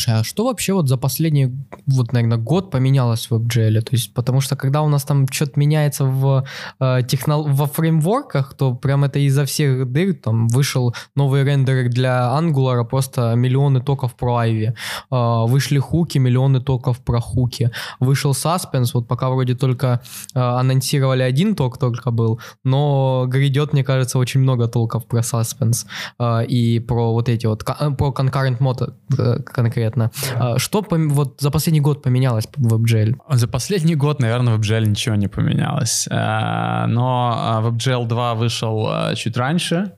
[0.02, 1.52] Слушай, а что вообще вот за последний,
[1.86, 3.82] вот, наверное, год поменялось в WebGL?
[3.82, 6.44] То есть, потому что когда у нас там что-то меняется в
[6.80, 7.44] э, технол...
[7.44, 13.36] во фреймворках, то прям это изо всех дыр, там вышел новый рендер для Angular, просто
[13.36, 14.74] миллионы токов про Ivy.
[15.12, 17.70] Э, вышли хуки, миллионы токов про хуки.
[18.00, 20.02] Вышел Suspense, вот пока вроде только
[20.34, 25.86] э, анонсировали один ток только был, но грядет, мне кажется, очень много толков про Suspense
[26.18, 30.12] э, и про вот эти вот, э, про Concurrent Mode э, конкретно конкретно.
[30.39, 33.15] А, что вот за последний год поменялось в WebGL?
[33.30, 36.08] За последний год, наверное, в WebGL ничего не поменялось.
[36.12, 39.93] А, но WebGL 2 вышел а, чуть раньше.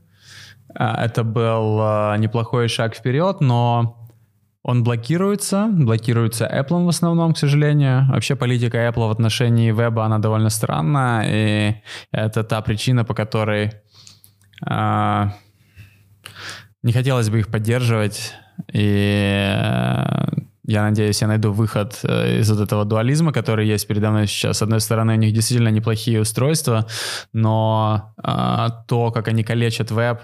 [0.76, 1.78] Это был
[2.18, 4.10] неплохой шаг вперед, но
[4.64, 8.08] он блокируется, блокируется Apple в основном, к сожалению.
[8.10, 11.76] Вообще политика Apple в отношении веба, она довольно странная, и
[12.12, 13.74] это та причина, по которой
[14.68, 15.26] э,
[16.82, 18.34] не хотелось бы их поддерживать.
[18.72, 20.24] И э,
[20.66, 24.58] я надеюсь, я найду выход э, из вот этого дуализма, который есть передо мной сейчас.
[24.58, 26.88] С одной стороны, у них действительно неплохие устройства,
[27.34, 30.22] но э, то, как они калечат веб,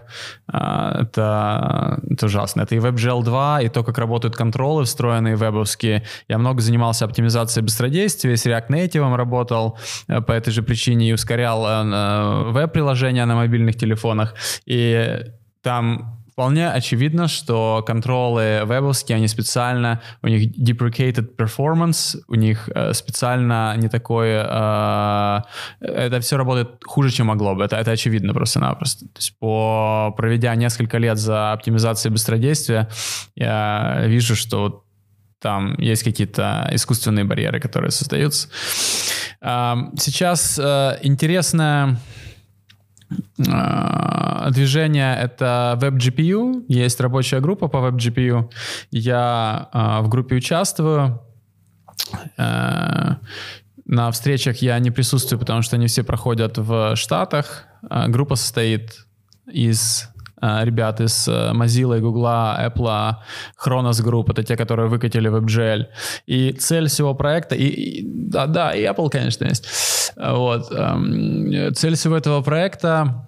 [0.51, 0.57] э,
[1.01, 2.61] это, это ужасно.
[2.61, 6.03] Это и WebGL 2, и то, как работают контролы встроенные вебовские.
[6.29, 11.13] Я много занимался оптимизацией быстродействия, с React Native работал э, по этой же причине и
[11.13, 14.35] ускорял э, веб-приложения на мобильных телефонах.
[14.65, 15.19] И
[15.61, 22.93] там Вполне очевидно, что контролы вебовские, они специально, у них deprecated performance, у них э,
[22.93, 25.41] специально не такое, э,
[25.81, 29.05] это все работает хуже, чем могло бы, это, это очевидно просто-напросто.
[29.07, 32.87] То есть по, проведя несколько лет за оптимизацией быстродействия,
[33.35, 34.85] я вижу, что
[35.41, 38.47] там есть какие-то искусственные барьеры, которые создаются.
[39.41, 41.97] Э, сейчас э, интересная
[44.51, 46.65] движение— это WebGPU.
[46.67, 48.51] Есть рабочая группа по WebGPU.
[48.91, 51.21] Я э, в группе участвую.
[52.37, 53.15] Э,
[53.85, 57.65] на встречах я не присутствую, потому что они все проходят в Штатах.
[57.89, 59.05] Э, группа состоит
[59.51, 60.09] из
[60.41, 63.15] ребят из э, Mozilla, Google, Apple,
[63.65, 65.85] Chronos Group, это те, которые выкатили WebGL.
[66.27, 70.13] И цель всего проекта, и, и да, да, и Apple, конечно, есть.
[70.15, 70.71] Вот.
[70.71, 73.25] Эм, цель всего этого проекта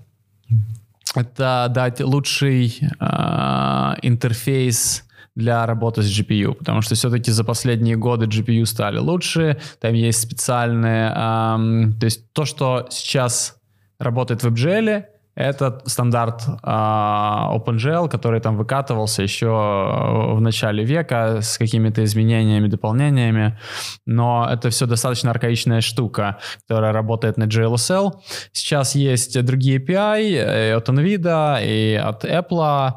[1.15, 5.03] это дать лучший э, интерфейс
[5.35, 10.21] для работы с GPU, потому что все-таки за последние годы GPU стали лучше, там есть
[10.21, 13.57] специальные, эм, то есть то, что сейчас
[13.97, 21.57] работает в WebGL, это стандарт э, OpenGL, который там выкатывался еще в начале века с
[21.57, 23.57] какими-то изменениями, дополнениями,
[24.05, 28.13] но это все достаточно архаичная штука, которая работает на JLSL.
[28.51, 32.91] Сейчас есть другие API и э, от NVIDIA, и от Apple,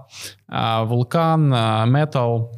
[0.49, 2.51] э, Vulkan, э, Metal,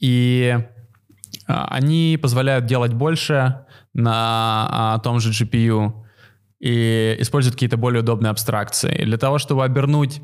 [0.00, 6.01] и э, они позволяют делать больше на э, том же GPU,
[6.62, 9.04] и используют какие-то более удобные абстракции.
[9.04, 10.20] Для того, чтобы обернуть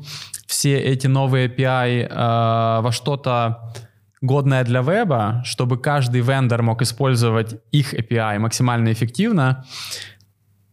[0.47, 3.73] все эти новые API э, во что-то
[4.21, 9.65] годное для веба, чтобы каждый вендор мог использовать их API максимально эффективно,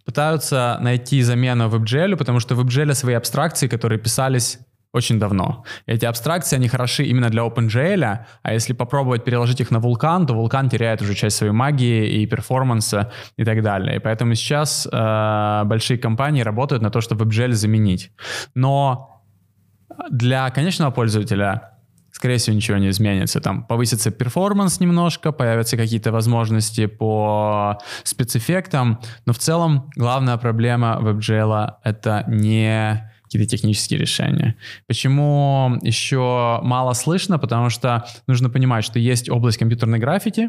[0.05, 4.61] пытаются найти замену WebGL, потому что в WebGL свои абстракции, которые писались
[4.93, 5.65] очень давно.
[5.87, 10.35] Эти абстракции, они хороши именно для OpenGL, а если попробовать переложить их на Vulkan, то
[10.35, 13.97] Vulkan теряет уже часть своей магии и перформанса и так далее.
[13.97, 18.11] И поэтому сейчас э, большие компании работают на то, чтобы WebGL заменить.
[18.55, 19.23] Но
[20.11, 21.73] для конечного пользователя
[22.17, 23.41] скорее всего, ничего не изменится.
[23.41, 31.75] Там повысится перформанс немножко, появятся какие-то возможности по спецэффектам, но в целом главная проблема WebGL—
[31.85, 34.57] это не какие-то технические решения.
[34.87, 37.39] Почему еще мало слышно?
[37.39, 40.49] Потому что нужно понимать, что есть область компьютерной графики,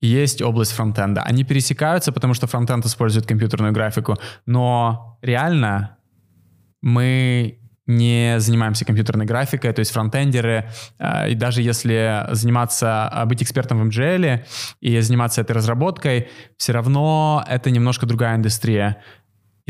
[0.00, 1.22] есть область фронтенда.
[1.22, 5.96] Они пересекаются, потому что фронтенд использует компьютерную графику, но реально
[6.82, 13.42] мы не занимаемся компьютерной графикой, то есть фронтендеры, э, и даже если заниматься, э, быть
[13.42, 14.44] экспертом в MGL
[14.80, 19.02] и заниматься этой разработкой, все равно это немножко другая индустрия.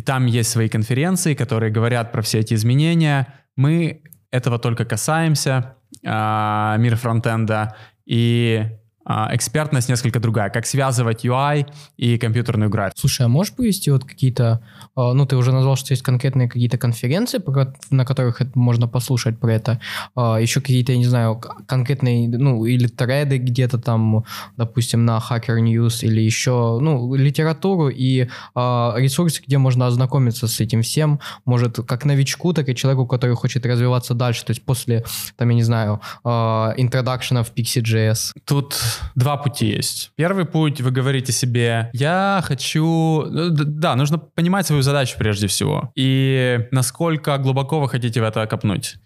[0.05, 3.35] Там есть свои конференции, которые говорят про все эти изменения.
[3.57, 11.67] Мы этого только касаемся, э, мир фронтенда, и а, экспертность несколько другая, как связывать UI
[11.97, 13.01] и компьютерную графику.
[13.01, 14.61] Слушай, а можешь повести вот какие-то,
[14.95, 17.43] а, ну ты уже назвал, что есть конкретные какие-то конференции,
[17.91, 19.81] на которых можно послушать про это,
[20.15, 24.25] а, еще какие-то, я не знаю, конкретные, ну или треды где-то там,
[24.57, 30.83] допустим, на Hacker News или еще, ну, литературу и ресурсы, где можно ознакомиться с этим
[30.83, 35.05] всем, может, как новичку, так и человеку, который хочет развиваться дальше, то есть после,
[35.37, 38.33] там, я не знаю, интродакшена в Pixie.js.
[38.45, 38.75] Тут
[39.15, 40.13] два пути есть.
[40.17, 43.25] Первый путь, вы говорите себе, я хочу...
[43.29, 45.91] Ну, да, нужно понимать свою задачу прежде всего.
[45.95, 48.97] И насколько глубоко вы хотите в это копнуть.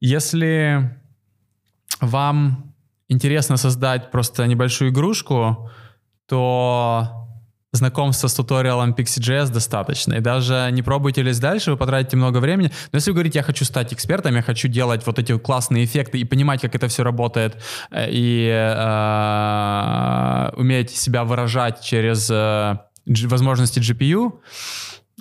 [0.00, 0.96] Если
[2.00, 2.74] вам
[3.08, 5.70] интересно создать просто небольшую игрушку,
[6.26, 7.23] то
[7.74, 10.14] знакомства с туториалом Pixie.js достаточно.
[10.14, 12.70] И даже не пробуйте лезть дальше, вы потратите много времени.
[12.92, 16.18] Но если вы говорите, я хочу стать экспертом, я хочу делать вот эти классные эффекты
[16.18, 17.56] и понимать, как это все работает,
[17.90, 24.40] э, и э, уметь себя выражать через э, возможности GPU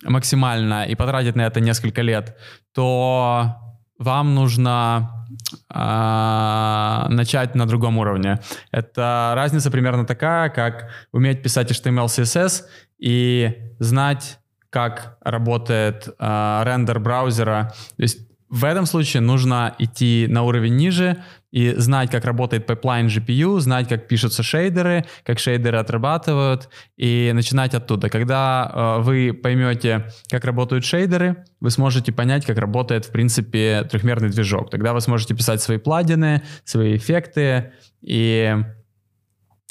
[0.03, 2.37] максимально и потратить на это несколько лет,
[2.73, 3.55] то
[3.97, 5.22] вам нужно
[5.69, 8.39] э, начать на другом уровне.
[8.71, 12.63] Это разница примерно такая, как уметь писать HTML, CSS
[12.99, 17.73] и знать, как работает э, рендер браузера.
[17.97, 18.19] То есть
[18.49, 21.23] в этом случае нужно идти на уровень ниже
[21.53, 27.75] и знать, как работает пайплайн GPU, знать, как пишутся шейдеры, как шейдеры отрабатывают, и начинать
[27.75, 28.09] оттуда.
[28.09, 34.29] Когда э, вы поймете, как работают шейдеры, вы сможете понять, как работает, в принципе, трехмерный
[34.29, 34.71] движок.
[34.71, 38.57] Тогда вы сможете писать свои плагины, свои эффекты, и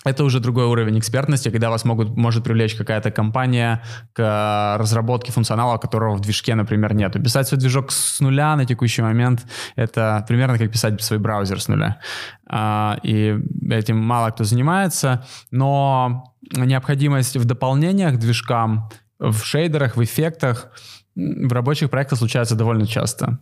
[0.04, 3.82] это уже другой уровень экспертности, когда вас могут, может привлечь какая-то компания
[4.12, 7.12] к разработке функционала, которого в движке, например, нет.
[7.12, 9.46] Писать свой движок с нуля на текущий момент—
[9.76, 12.00] это примерно как писать свой браузер с нуля.
[12.46, 13.38] А, и
[13.70, 18.88] этим мало кто занимается, но необходимость в дополнениях к движкам,
[19.18, 20.72] в шейдерах, в эффектах
[21.14, 23.38] в рабочих проектах случается довольно часто.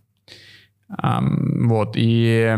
[0.89, 2.57] Вот, и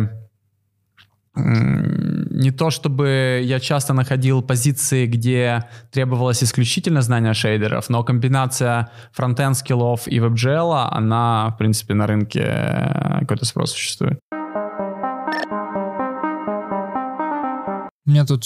[2.42, 9.56] не то чтобы я часто находил позиции, где требовалось исключительно знание шейдеров, но комбинация фронтенд
[9.56, 14.18] скиллов и WebGL, она, в принципе, на рынке э, какой-то спрос существует.
[18.04, 18.44] Меня тут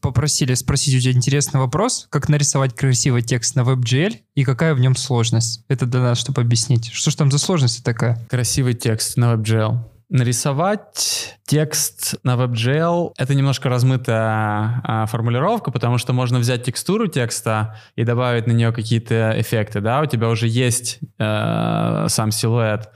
[0.00, 4.80] попросили спросить у тебя интересный вопрос, как нарисовать красивый текст на WebGL и какая в
[4.80, 5.64] нем сложность.
[5.68, 6.90] Это для нас, чтобы объяснить.
[6.92, 8.18] Что же там за сложность такая?
[8.28, 9.78] Красивый текст на WebGL.
[10.10, 17.76] Нарисовать текст на WebGL— это немножко размытая а, формулировка, потому что можно взять текстуру текста
[17.94, 22.90] и добавить на нее какие-то эффекты, да, у тебя уже есть э, сам силуэт.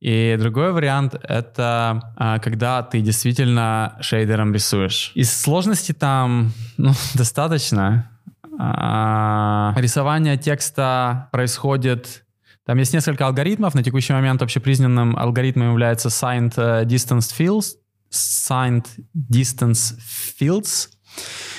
[0.00, 5.10] И другой вариант— это а, когда ты действительно шейдером рисуешь.
[5.16, 8.08] Из сложности там ну, достаточно.
[8.56, 12.22] А, рисование текста происходит
[12.64, 13.74] там есть несколько алгоритмов.
[13.74, 17.74] На текущий момент общепризнанным алгоритмом является Signed э, Distance Fields,
[18.10, 18.86] Signed
[19.16, 19.98] Distance
[20.38, 20.88] Fields,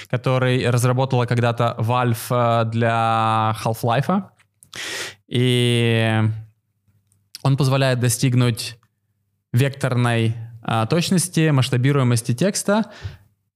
[0.10, 4.24] который разработала когда-то Valve э, для Half-Life.
[5.28, 6.22] И
[7.42, 8.80] он позволяет достигнуть
[9.52, 12.86] векторной а, точности, масштабируемости текста,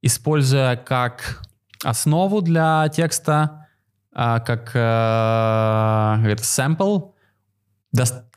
[0.02, 1.42] используя как
[1.84, 3.68] основу для текста,
[4.14, 7.14] как это sample,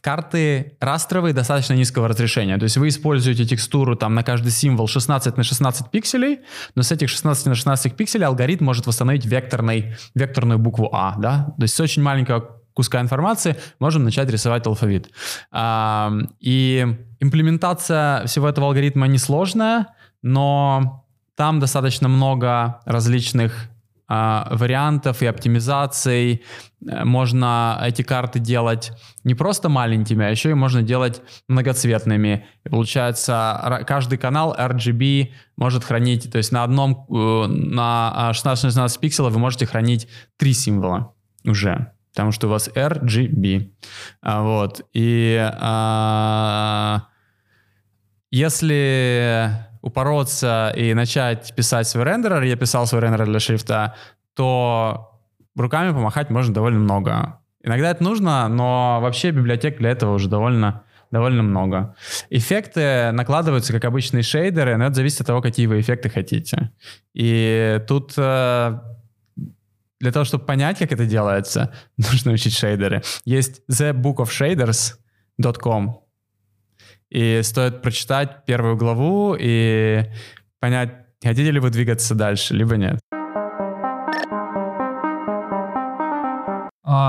[0.01, 2.57] карты растровые достаточно низкого разрешения.
[2.59, 6.41] То есть вы используете текстуру там на каждый символ 16 на 16 пикселей,
[6.75, 11.17] но с этих 16 на 16 пикселей алгоритм может восстановить векторный, векторную букву А.
[11.19, 11.55] Да?
[11.57, 15.11] То есть с очень маленького куска информации можем начать рисовать алфавит.
[16.41, 16.87] И
[17.19, 19.89] имплементация всего этого алгоритма несложная,
[20.23, 21.05] но
[21.35, 23.70] там достаточно много различных
[24.11, 26.43] вариантов и оптимизаций.
[26.87, 28.93] Э, можно эти карты делать
[29.25, 32.47] не просто маленькими, а еще и можно делать многоцветными.
[32.65, 39.33] И получается, каждый канал RGB может хранить, то есть на одном, э, на 16-16 пикселов
[39.33, 43.71] вы можете хранить три символа уже потому что у вас RGB.
[44.21, 44.85] А, вот.
[44.93, 47.07] И а,
[48.33, 53.95] если упороться и начать писать свой рендерер, я писал свой рендерер для шрифта,
[54.35, 55.20] то
[55.57, 57.41] руками помахать можно довольно много.
[57.62, 61.97] Иногда это нужно, но вообще библиотек для этого уже довольно довольно много.
[62.31, 66.70] Эффекты накладываются как обычные шейдеры, но это зависит от того, какие вы эффекты хотите.
[67.14, 68.78] И тут э,
[70.01, 73.03] для того, чтобы понять, как это делается, нужно учить шейдеры.
[73.24, 76.01] Есть thebookofshaders.com,
[77.11, 80.05] и стоит прочитать первую главу и
[80.61, 82.99] понять Хотите ли вы двигаться дальше, либо нет?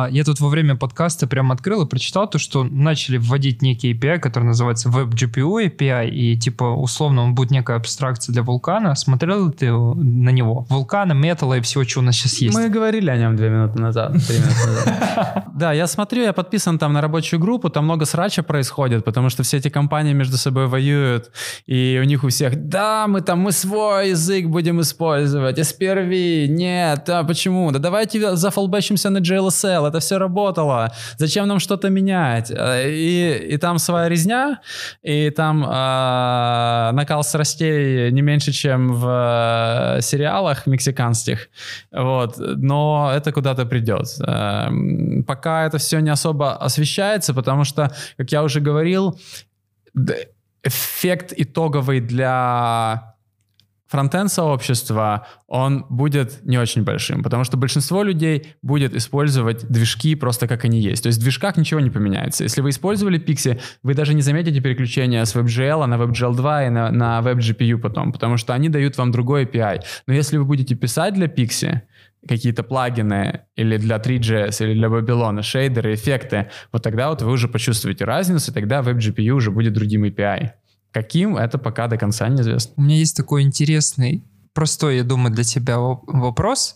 [0.01, 3.93] А, я тут во время подкаста прям открыл и прочитал то, что начали вводить некий
[3.93, 8.95] API, который называется WebGPU API, и типа условно он будет некая абстракция для вулкана.
[8.95, 10.65] Смотрел ли ты на него?
[10.69, 12.55] Вулкана, металла и всего, что у нас сейчас есть.
[12.55, 15.47] Мы говорили о нем две минуты назад, три минуты назад.
[15.61, 19.43] Да, я смотрю, я подписан там на рабочую группу, там много срача происходит, потому что
[19.43, 21.31] все эти компании между собой воюют,
[21.67, 27.07] и у них у всех, да, мы там, мы свой язык будем использовать, SPRV, нет,
[27.09, 27.71] а почему?
[27.71, 32.51] Да давайте зафолбэчимся на JLSL, это все работало, зачем нам что-то менять?
[32.51, 34.59] Э, и, и там своя резня,
[35.03, 41.49] и там э, накал страстей не меньше, чем в э, сериалах мексиканских,
[41.91, 44.07] вот, но это куда-то придет.
[44.27, 44.69] Э,
[45.27, 49.19] пока это все не особо освещается, потому что, как я уже говорил,
[50.63, 53.10] эффект итоговый для
[53.91, 60.47] фронтенд сообщества, он будет не очень большим, потому что большинство людей будет использовать движки просто
[60.47, 61.03] как они есть.
[61.03, 62.43] То есть в движках ничего не поменяется.
[62.43, 66.69] Если вы использовали Pixie, вы даже не заметите переключения с WebGL на WebGL 2 и
[66.69, 69.81] на, на WebGPU потом, потому что они дают вам другой API.
[70.07, 71.81] Но если вы будете писать для Pixie,
[72.27, 77.47] какие-то плагины или для 3GS, или для Babylon, шейдеры, эффекты, вот тогда вот вы уже
[77.47, 80.51] почувствуете разницу, и тогда WebGPU уже будет другим API.
[80.91, 82.73] Каким, это пока до конца неизвестно.
[82.77, 84.23] У меня есть такой интересный
[84.53, 86.75] простой, я думаю, для тебя вопрос.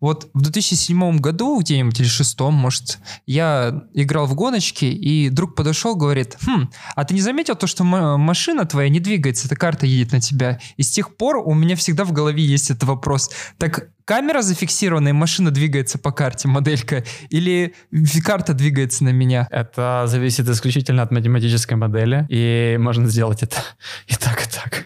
[0.00, 5.94] Вот в 2007 году, где-нибудь или шестом, может, я играл в гоночки, и друг подошел,
[5.94, 10.12] говорит, хм, а ты не заметил то, что машина твоя не двигается, эта карта едет
[10.12, 10.58] на тебя?
[10.76, 13.30] И с тех пор у меня всегда в голове есть этот вопрос.
[13.58, 17.74] Так камера зафиксирована, и машина двигается по карте, моделька, или
[18.22, 19.48] карта двигается на меня?
[19.50, 23.56] Это зависит исключительно от математической модели, и можно сделать это
[24.08, 24.84] и так, и так.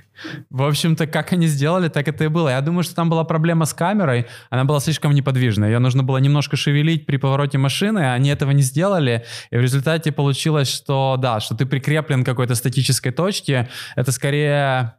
[0.49, 2.51] В общем-то, как они сделали, так это и было.
[2.51, 5.71] Я думаю, что там была проблема с камерой, она была слишком неподвижная.
[5.71, 9.61] Ее нужно было немножко шевелить при повороте машины, а они этого не сделали, и в
[9.61, 13.69] результате получилось, что да, что ты прикреплен к какой-то статической точке.
[13.97, 14.95] Это скорее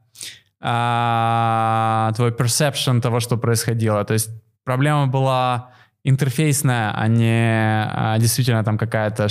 [0.69, 4.03] а, твой perception того, что происходило.
[4.03, 4.29] То есть
[4.65, 5.69] проблема была
[6.03, 9.27] интерфейсная, а не а, действительно там какая-то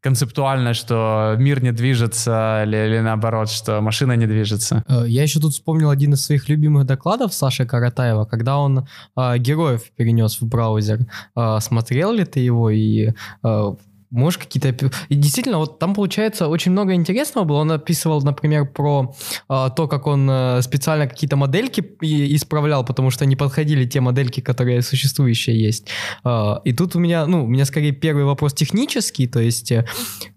[0.00, 4.82] концептуально, что мир не движется, или, или наоборот, что машина не движется.
[4.88, 9.38] Э, я еще тут вспомнил один из своих любимых докладов Саши Каратаева, когда он э,
[9.38, 11.00] героев перенес в браузер.
[11.36, 13.12] Э, смотрел ли ты его и
[13.44, 13.74] э,
[14.10, 14.90] Можешь какие-то...
[15.08, 17.58] И действительно, вот там, получается, очень много интересного было.
[17.58, 19.14] Он описывал, например, про
[19.48, 24.40] э, то, как он э, специально какие-то модельки исправлял, потому что не подходили те модельки,
[24.40, 25.88] которые существующие есть.
[26.24, 29.86] Э, и тут у меня, ну, у меня скорее первый вопрос технический, то есть э,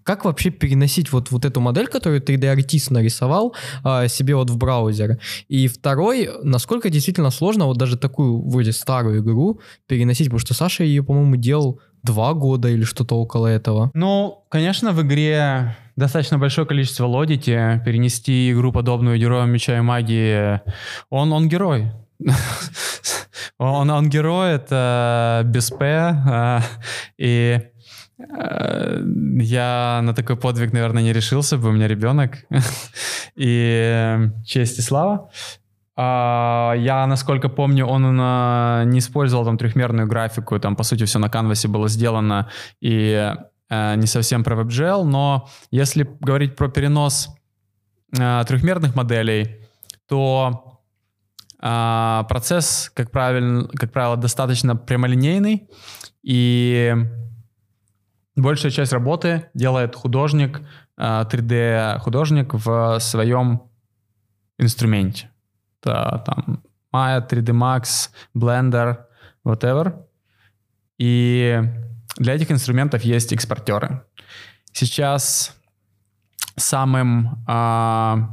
[0.04, 5.18] как вообще переносить вот, вот эту модель, которую 3D-артист нарисовал э, себе вот в браузер?
[5.48, 10.84] И второй, насколько действительно сложно вот даже такую вроде старую игру переносить, потому что Саша
[10.84, 13.90] ее, по-моему, делал два года или что-то около этого.
[13.94, 17.80] Ну, конечно, в игре достаточно большое количество логики.
[17.84, 20.60] Перенести игру, подобную Героям Меча и Магии,
[21.10, 21.92] он, он герой.
[23.58, 26.62] он, он герой, это без П, а,
[27.18, 27.60] и
[28.18, 29.02] э,
[29.40, 32.44] я на такой подвиг, наверное, не решился бы, у меня ребенок.
[33.36, 35.30] и честь и слава.
[35.96, 38.02] А, я, насколько помню, он
[38.90, 42.48] не использовал там трехмерную графику, там, по сути, все на канвасе было сделано,
[42.80, 43.32] и
[43.68, 47.28] э, не совсем про WebGL, но если говорить про перенос
[48.18, 49.60] э, трехмерных моделей,
[50.08, 50.80] то
[51.60, 55.68] а, процесс, как правило, как правило, достаточно прямолинейный,
[56.22, 56.94] и
[58.36, 60.60] большая часть работы делает художник,
[60.98, 63.62] 3D-художник э, в своем
[64.58, 65.30] инструменте
[65.84, 66.62] там
[66.92, 68.98] Maya, 3D Max, Blender,
[69.44, 70.04] whatever.
[70.98, 71.60] И
[72.16, 74.04] для этих инструментов есть экспортеры.
[74.72, 75.56] Сейчас
[76.56, 78.28] самым а,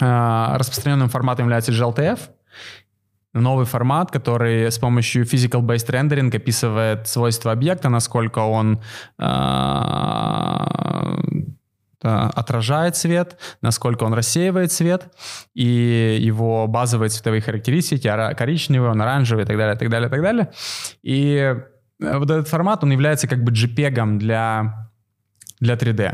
[0.00, 2.30] а, распространенным форматом является GLTF,
[3.32, 8.80] новый формат, который с помощью physical-based rendering описывает свойства объекта, насколько он
[9.18, 11.16] Э,
[12.04, 15.08] отражает свет, насколько он рассеивает свет,
[15.54, 20.52] и его базовые цветовые характеристики, коричневый, он оранжевый и так далее, так далее, так далее.
[21.02, 21.56] И
[22.00, 24.90] э, вот этот формат, он является как бы JPEG для,
[25.60, 26.10] для 3D.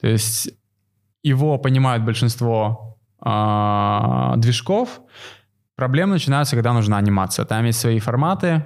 [0.00, 0.50] То есть
[1.22, 5.00] его понимают большинство э, движков.
[5.74, 7.44] Проблемы начинаются, когда нужна анимация.
[7.44, 8.64] Там есть свои форматы,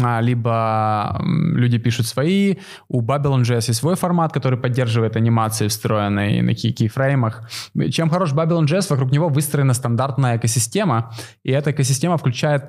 [0.00, 2.56] либо люди пишут свои,
[2.88, 7.48] у Babylon.js есть свой формат, который поддерживает анимации, встроенные на кейфреймах.
[7.90, 11.12] Чем хорош Babylon.js, вокруг него выстроена стандартная экосистема,
[11.44, 12.64] и эта экосистема включает,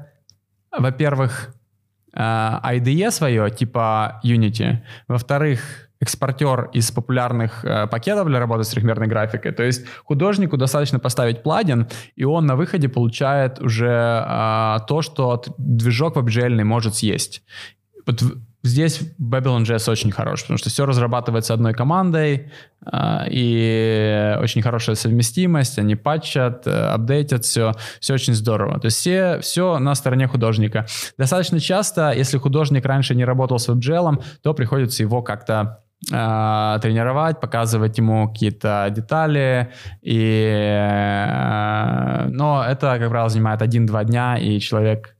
[0.77, 1.55] во-первых,
[2.13, 9.07] э, IDE свое, типа Unity, во-вторых, экспортер из популярных э, пакетов для работы с трехмерной
[9.07, 9.51] графикой.
[9.51, 15.43] То есть художнику достаточно поставить плагин, и он на выходе получает уже э, то, что
[15.57, 17.41] движок WebGL может съесть.
[18.05, 18.21] Вот
[18.61, 22.51] здесь Babylon.js очень хорош, потому что все разрабатывается одной командой,
[22.85, 22.97] э,
[23.31, 28.79] и очень хорошая совместимость, они патчат, э, апдейтят все, все очень здорово.
[28.79, 30.85] То есть все, все на стороне художника.
[31.17, 37.97] Достаточно часто, если художник раньше не работал с WebGL, то приходится его как-то тренировать, показывать
[37.97, 39.71] ему какие-то детали.
[40.01, 45.15] И, э, но это, как правило, занимает один-два дня, и человек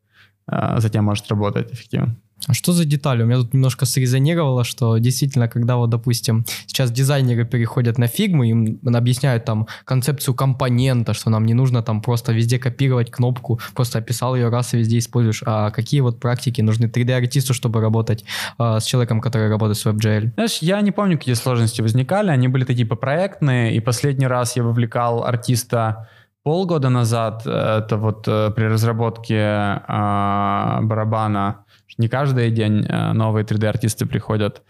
[0.52, 2.16] э, затем может работать эффективно.
[2.48, 3.24] А что за детали?
[3.24, 8.44] У меня тут немножко срезонировало, что действительно, когда вот, допустим, сейчас дизайнеры переходят на фигму,
[8.44, 14.00] им объясняют там концепцию компонента, что нам не нужно там просто везде копировать кнопку, просто
[14.00, 15.42] описал ее раз и везде используешь.
[15.46, 18.26] А какие вот практики нужны 3D-артисту, чтобы работать
[18.60, 20.34] э, с человеком, который работает с WebGL?
[20.36, 24.64] Знаешь, я не помню, какие сложности возникали, они были такие попроектные, и последний раз я
[24.64, 26.08] вовлекал артиста
[26.44, 31.65] полгода назад, это вот э, при разработке э, барабана
[31.98, 34.64] не каждый день э, новые 3D-артисты приходят.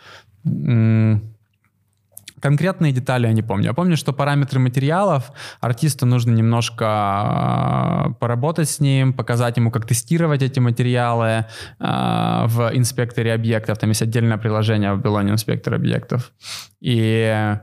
[2.45, 3.65] Конкретные детали я не помню.
[3.65, 9.87] Я помню, что параметры материалов артисту нужно немножко э, поработать с ним, показать ему, как
[9.87, 11.45] тестировать эти материалы э,
[11.79, 13.79] в инспекторе объектов.
[13.79, 16.33] Там есть отдельное приложение в Белоне инспектор объектов.
[16.81, 17.57] И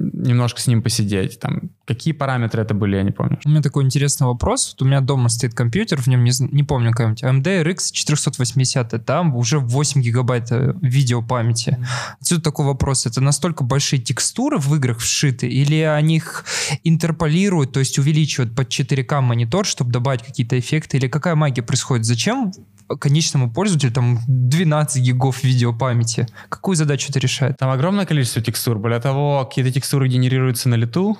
[0.00, 1.38] немножко с ним посидеть.
[1.38, 3.38] Там, какие параметры это были, я не помню.
[3.44, 4.72] У меня такой интересный вопрос.
[4.72, 9.04] Вот у меня дома стоит компьютер, в нем не, не помню какой-нибудь AMD RX 480,
[9.04, 11.78] там уже 8 гигабайт э, видео памяти.
[12.20, 13.06] Отсюда такой вопрос.
[13.06, 16.44] Это настолько большие текстуры в играх вшиты, или они их
[16.84, 22.06] интерполируют, то есть увеличивают под 4К монитор, чтобы добавить какие-то эффекты, или какая магия происходит?
[22.06, 22.52] Зачем
[22.98, 26.26] конечному пользователю там 12 гигов видеопамяти.
[26.48, 27.58] Какую задачу это решает?
[27.58, 28.78] Там огромное количество текстур.
[28.78, 31.18] Более того, какие-то текстуры генерируются на лету,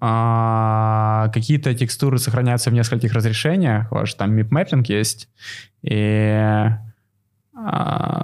[0.00, 3.90] а какие-то текстуры сохраняются в нескольких разрешениях.
[3.90, 5.28] Ваш там мип-мэппинг есть.
[5.82, 6.68] И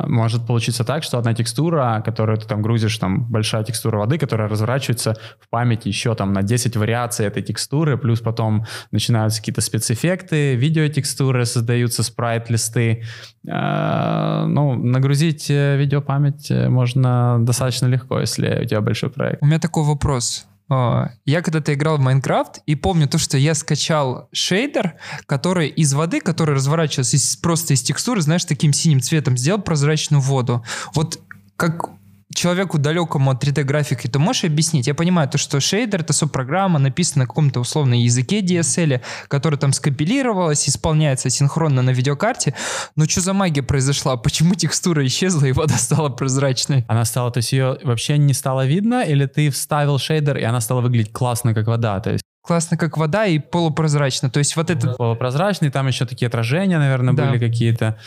[0.06, 4.48] может получиться так, что одна текстура, которую ты там грузишь, там большая текстура воды, которая
[4.48, 10.54] разворачивается в памяти еще там на 10 вариаций этой текстуры, плюс потом начинаются какие-то спецэффекты,
[10.54, 13.02] видеотекстуры, создаются спрайт-листы.
[13.48, 19.42] А, ну, нагрузить э, видеопамять э, можно достаточно легко, если у тебя большой проект.
[19.42, 20.46] У меня такой вопрос.
[20.68, 24.94] А, я когда-то играл в Майнкрафт и помню то, что я скачал шейдер,
[25.26, 30.20] который из воды, который разворачивался из, просто из текстуры, знаешь, таким синим цветом, сделал прозрачную
[30.20, 30.64] воду.
[30.94, 31.20] Вот
[31.56, 31.90] как
[32.34, 34.86] человеку далекому от 3D-графики, ты можешь объяснить?
[34.86, 39.72] Я понимаю, то, что шейдер— это субпрограмма, написана на каком-то условном языке DSL, которая там
[39.72, 42.54] скомпилировалась, исполняется синхронно на видеокарте,
[42.96, 44.16] но что за магия произошла?
[44.16, 46.84] Почему текстура исчезла и вода стала прозрачной?
[46.88, 50.60] Она стала, то есть ее вообще не стало видно, или ты вставил шейдер, и она
[50.60, 52.00] стала выглядеть классно, как вода?
[52.00, 54.28] То есть классно, как вода и полупрозрачно.
[54.30, 54.94] То есть вот это...
[54.94, 57.24] Полупрозрачный, там еще такие отражения, наверное, да.
[57.26, 57.98] были какие-то.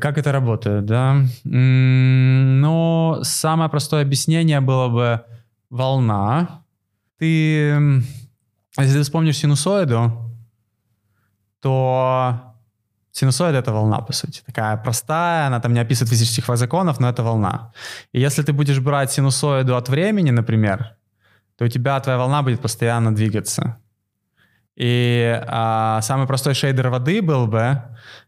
[0.00, 1.22] Как это работает, да?
[1.44, 5.24] Ну, самое простое объяснение было бы
[5.68, 6.62] волна.
[7.18, 8.02] Ты,
[8.78, 10.30] если ты вспомнишь синусоиду,
[11.60, 12.54] то
[13.12, 14.42] синусоида— это волна, по сути.
[14.46, 17.72] Такая простая, она там не описывает физических законов, но это волна.
[18.12, 20.96] И если ты будешь брать синусоиду от времени, например,
[21.56, 23.78] то у тебя твоя волна будет постоянно двигаться.
[24.76, 27.82] И а, самый простой шейдер воды был бы,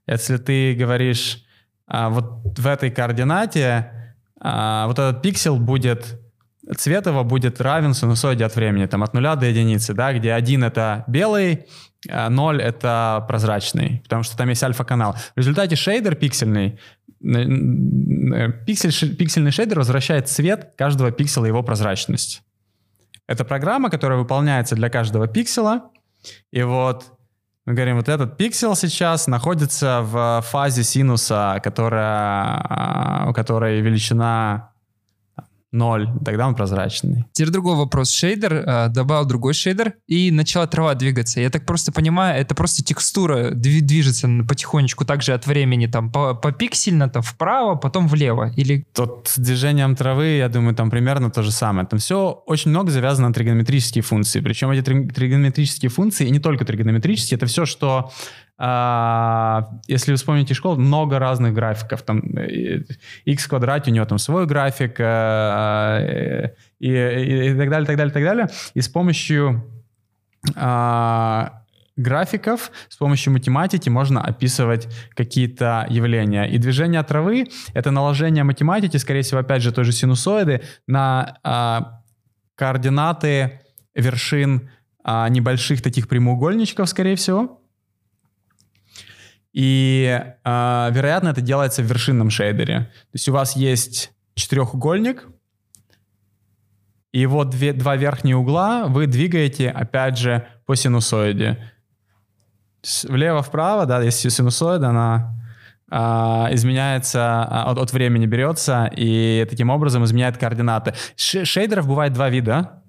[0.07, 1.45] если ты говоришь,
[1.87, 6.19] а, вот в этой координате а, вот этот пиксель будет,
[6.77, 10.65] цвет его будет равен синусоиде от времени, там от нуля до единицы, да, где один
[10.65, 11.67] это белый,
[12.09, 15.17] а 0 это прозрачный, потому что там есть альфа-канал.
[15.35, 16.79] В результате шейдер пиксельный,
[17.21, 22.43] пиксель, пиксельный шейдер возвращает цвет каждого пикселя его прозрачность.
[23.29, 25.83] Это программа, которая выполняется для каждого пикселя.
[26.51, 27.13] И вот
[27.67, 34.73] мы говорим, вот этот пиксель сейчас находится в фазе синуса, которая, а, у которой величина
[35.73, 37.27] 0, тогда он прозрачный.
[37.33, 38.11] Теперь другой вопрос.
[38.11, 41.41] Шейдер, э, добавил другой шейдер, и начала трава двигаться.
[41.41, 46.53] Я так просто понимаю, это просто текстура движется потихонечку также от времени, там, по, по
[46.53, 48.87] пиксельно, там, вправо, потом влево, или...
[48.95, 51.87] Тут с движением травы, я думаю, там примерно то же самое.
[51.87, 54.41] Там все очень много завязано на тригонометрические функции.
[54.41, 58.11] Причем эти тригонометрические функции, и не только тригонометрические, это все, что
[58.61, 62.03] если вы вспомните школу, много разных графиков.
[62.03, 62.83] Там э,
[63.25, 67.87] x в квадрате, у него там свой график а, э, и, и, и так далее,
[67.87, 68.49] так далее, так далее.
[68.75, 69.63] И с помощью
[70.57, 71.63] а,
[71.97, 76.45] графиков, с помощью математики можно описывать какие-то явления.
[76.45, 82.03] И движение травы— это наложение математики, скорее всего, опять же, той же синусоиды, на а,
[82.55, 83.61] координаты
[83.95, 84.71] вершин
[85.05, 87.58] а, небольших таких прямоугольничков, скорее всего.
[89.59, 92.83] И, э, вероятно, это делается в вершинном шейдере.
[92.83, 95.27] То есть у вас есть четырехугольник,
[97.11, 101.73] и вот две, два верхние угла вы двигаете, опять же, по синусоиде.
[103.09, 105.35] Влево-вправо, да, если синусоида, она
[105.91, 110.95] а, изменяется, а, от, от времени берется, и таким образом изменяет координаты.
[111.17, 112.85] Ш, шейдеров бывает два вида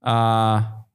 [0.00, 0.86] а,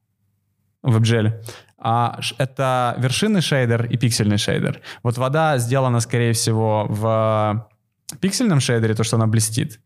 [0.82, 1.43] в WebGL.
[1.88, 4.82] А это вершинный шейдер и пиксельный шейдер.
[5.04, 7.70] Вот вода сделана, скорее всего, в
[8.20, 9.80] пиксельном шейдере, то, что она блестит.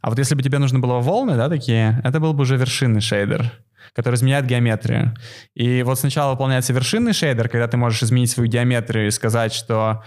[0.00, 3.02] А вот если бы тебе нужно было волны, да, такие, это был бы уже вершинный
[3.02, 3.52] шейдер,
[3.92, 5.14] который изменяет геометрию.
[5.52, 10.02] И вот сначала выполняется вершинный шейдер, когда ты можешь изменить свою геометрию и сказать, что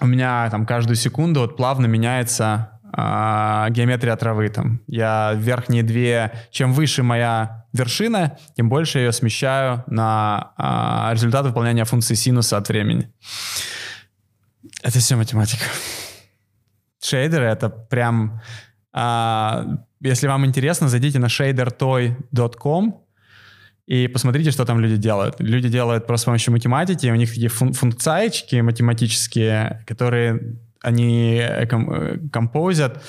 [0.00, 4.80] у меня там каждую секунду вот плавно меняется а, геометрия травы там.
[4.86, 11.44] Я верхние две, чем выше моя вершина, тем больше я ее смещаю на а, результат
[11.44, 13.12] выполнения функции синуса от времени.
[14.82, 15.66] Это все математика.
[17.02, 18.40] Шейдеры— это прям...
[18.94, 19.66] А,
[20.00, 23.04] если вам интересно, зайдите на shadertoy.com
[23.86, 25.36] и посмотрите, что там люди делают.
[25.38, 30.56] Люди делают просто с помощью математики, у них такие фун математические, которые
[30.86, 33.02] они э, э, композят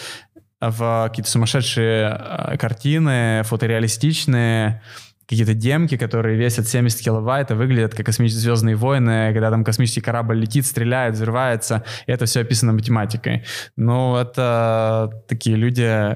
[0.60, 4.82] в какие-то сумасшедшие э, картины, фотореалистичные,
[5.28, 10.02] какие-то демки, которые весят 70 килобайт, и выглядят как космические звездные войны, когда там космический
[10.02, 13.44] корабль летит, стреляет, взрывается, и это все описано математикой.
[13.76, 16.16] Ну, это такие люди,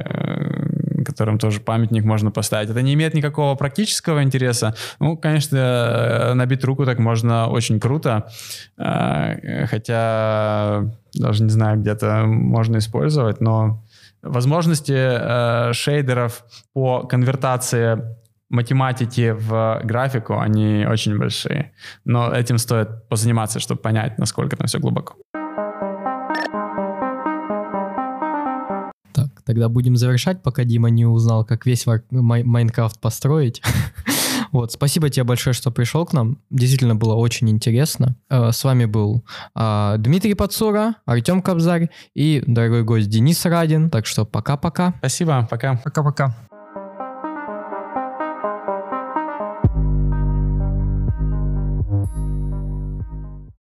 [1.04, 2.70] которым тоже памятник можно поставить.
[2.70, 4.76] Это не имеет никакого практического интереса.
[5.00, 8.32] Ну, конечно, набить руку так можно очень круто,
[8.78, 13.84] хотя даже не знаю, где-то можно использовать, но
[14.22, 16.44] возможности э, шейдеров
[16.74, 18.02] по конвертации
[18.50, 21.72] математики в графику, они очень большие.
[22.06, 25.16] Но этим стоит позаниматься, чтобы понять, насколько там все глубоко.
[29.14, 33.62] Так, тогда будем завершать, пока Дима не узнал, как весь Майнкрафт построить.
[34.52, 36.38] Вот, спасибо тебе большое, что пришел к нам.
[36.50, 38.16] Действительно было очень интересно.
[38.30, 39.24] Э, с вами был
[39.56, 43.90] а, Дмитрий Подсура, Артем Кобзарь и дорогой гость Денис Радин.
[43.90, 44.94] Так что пока-пока.
[45.00, 45.80] Спасибо, пока.
[45.84, 46.36] Пока-пока.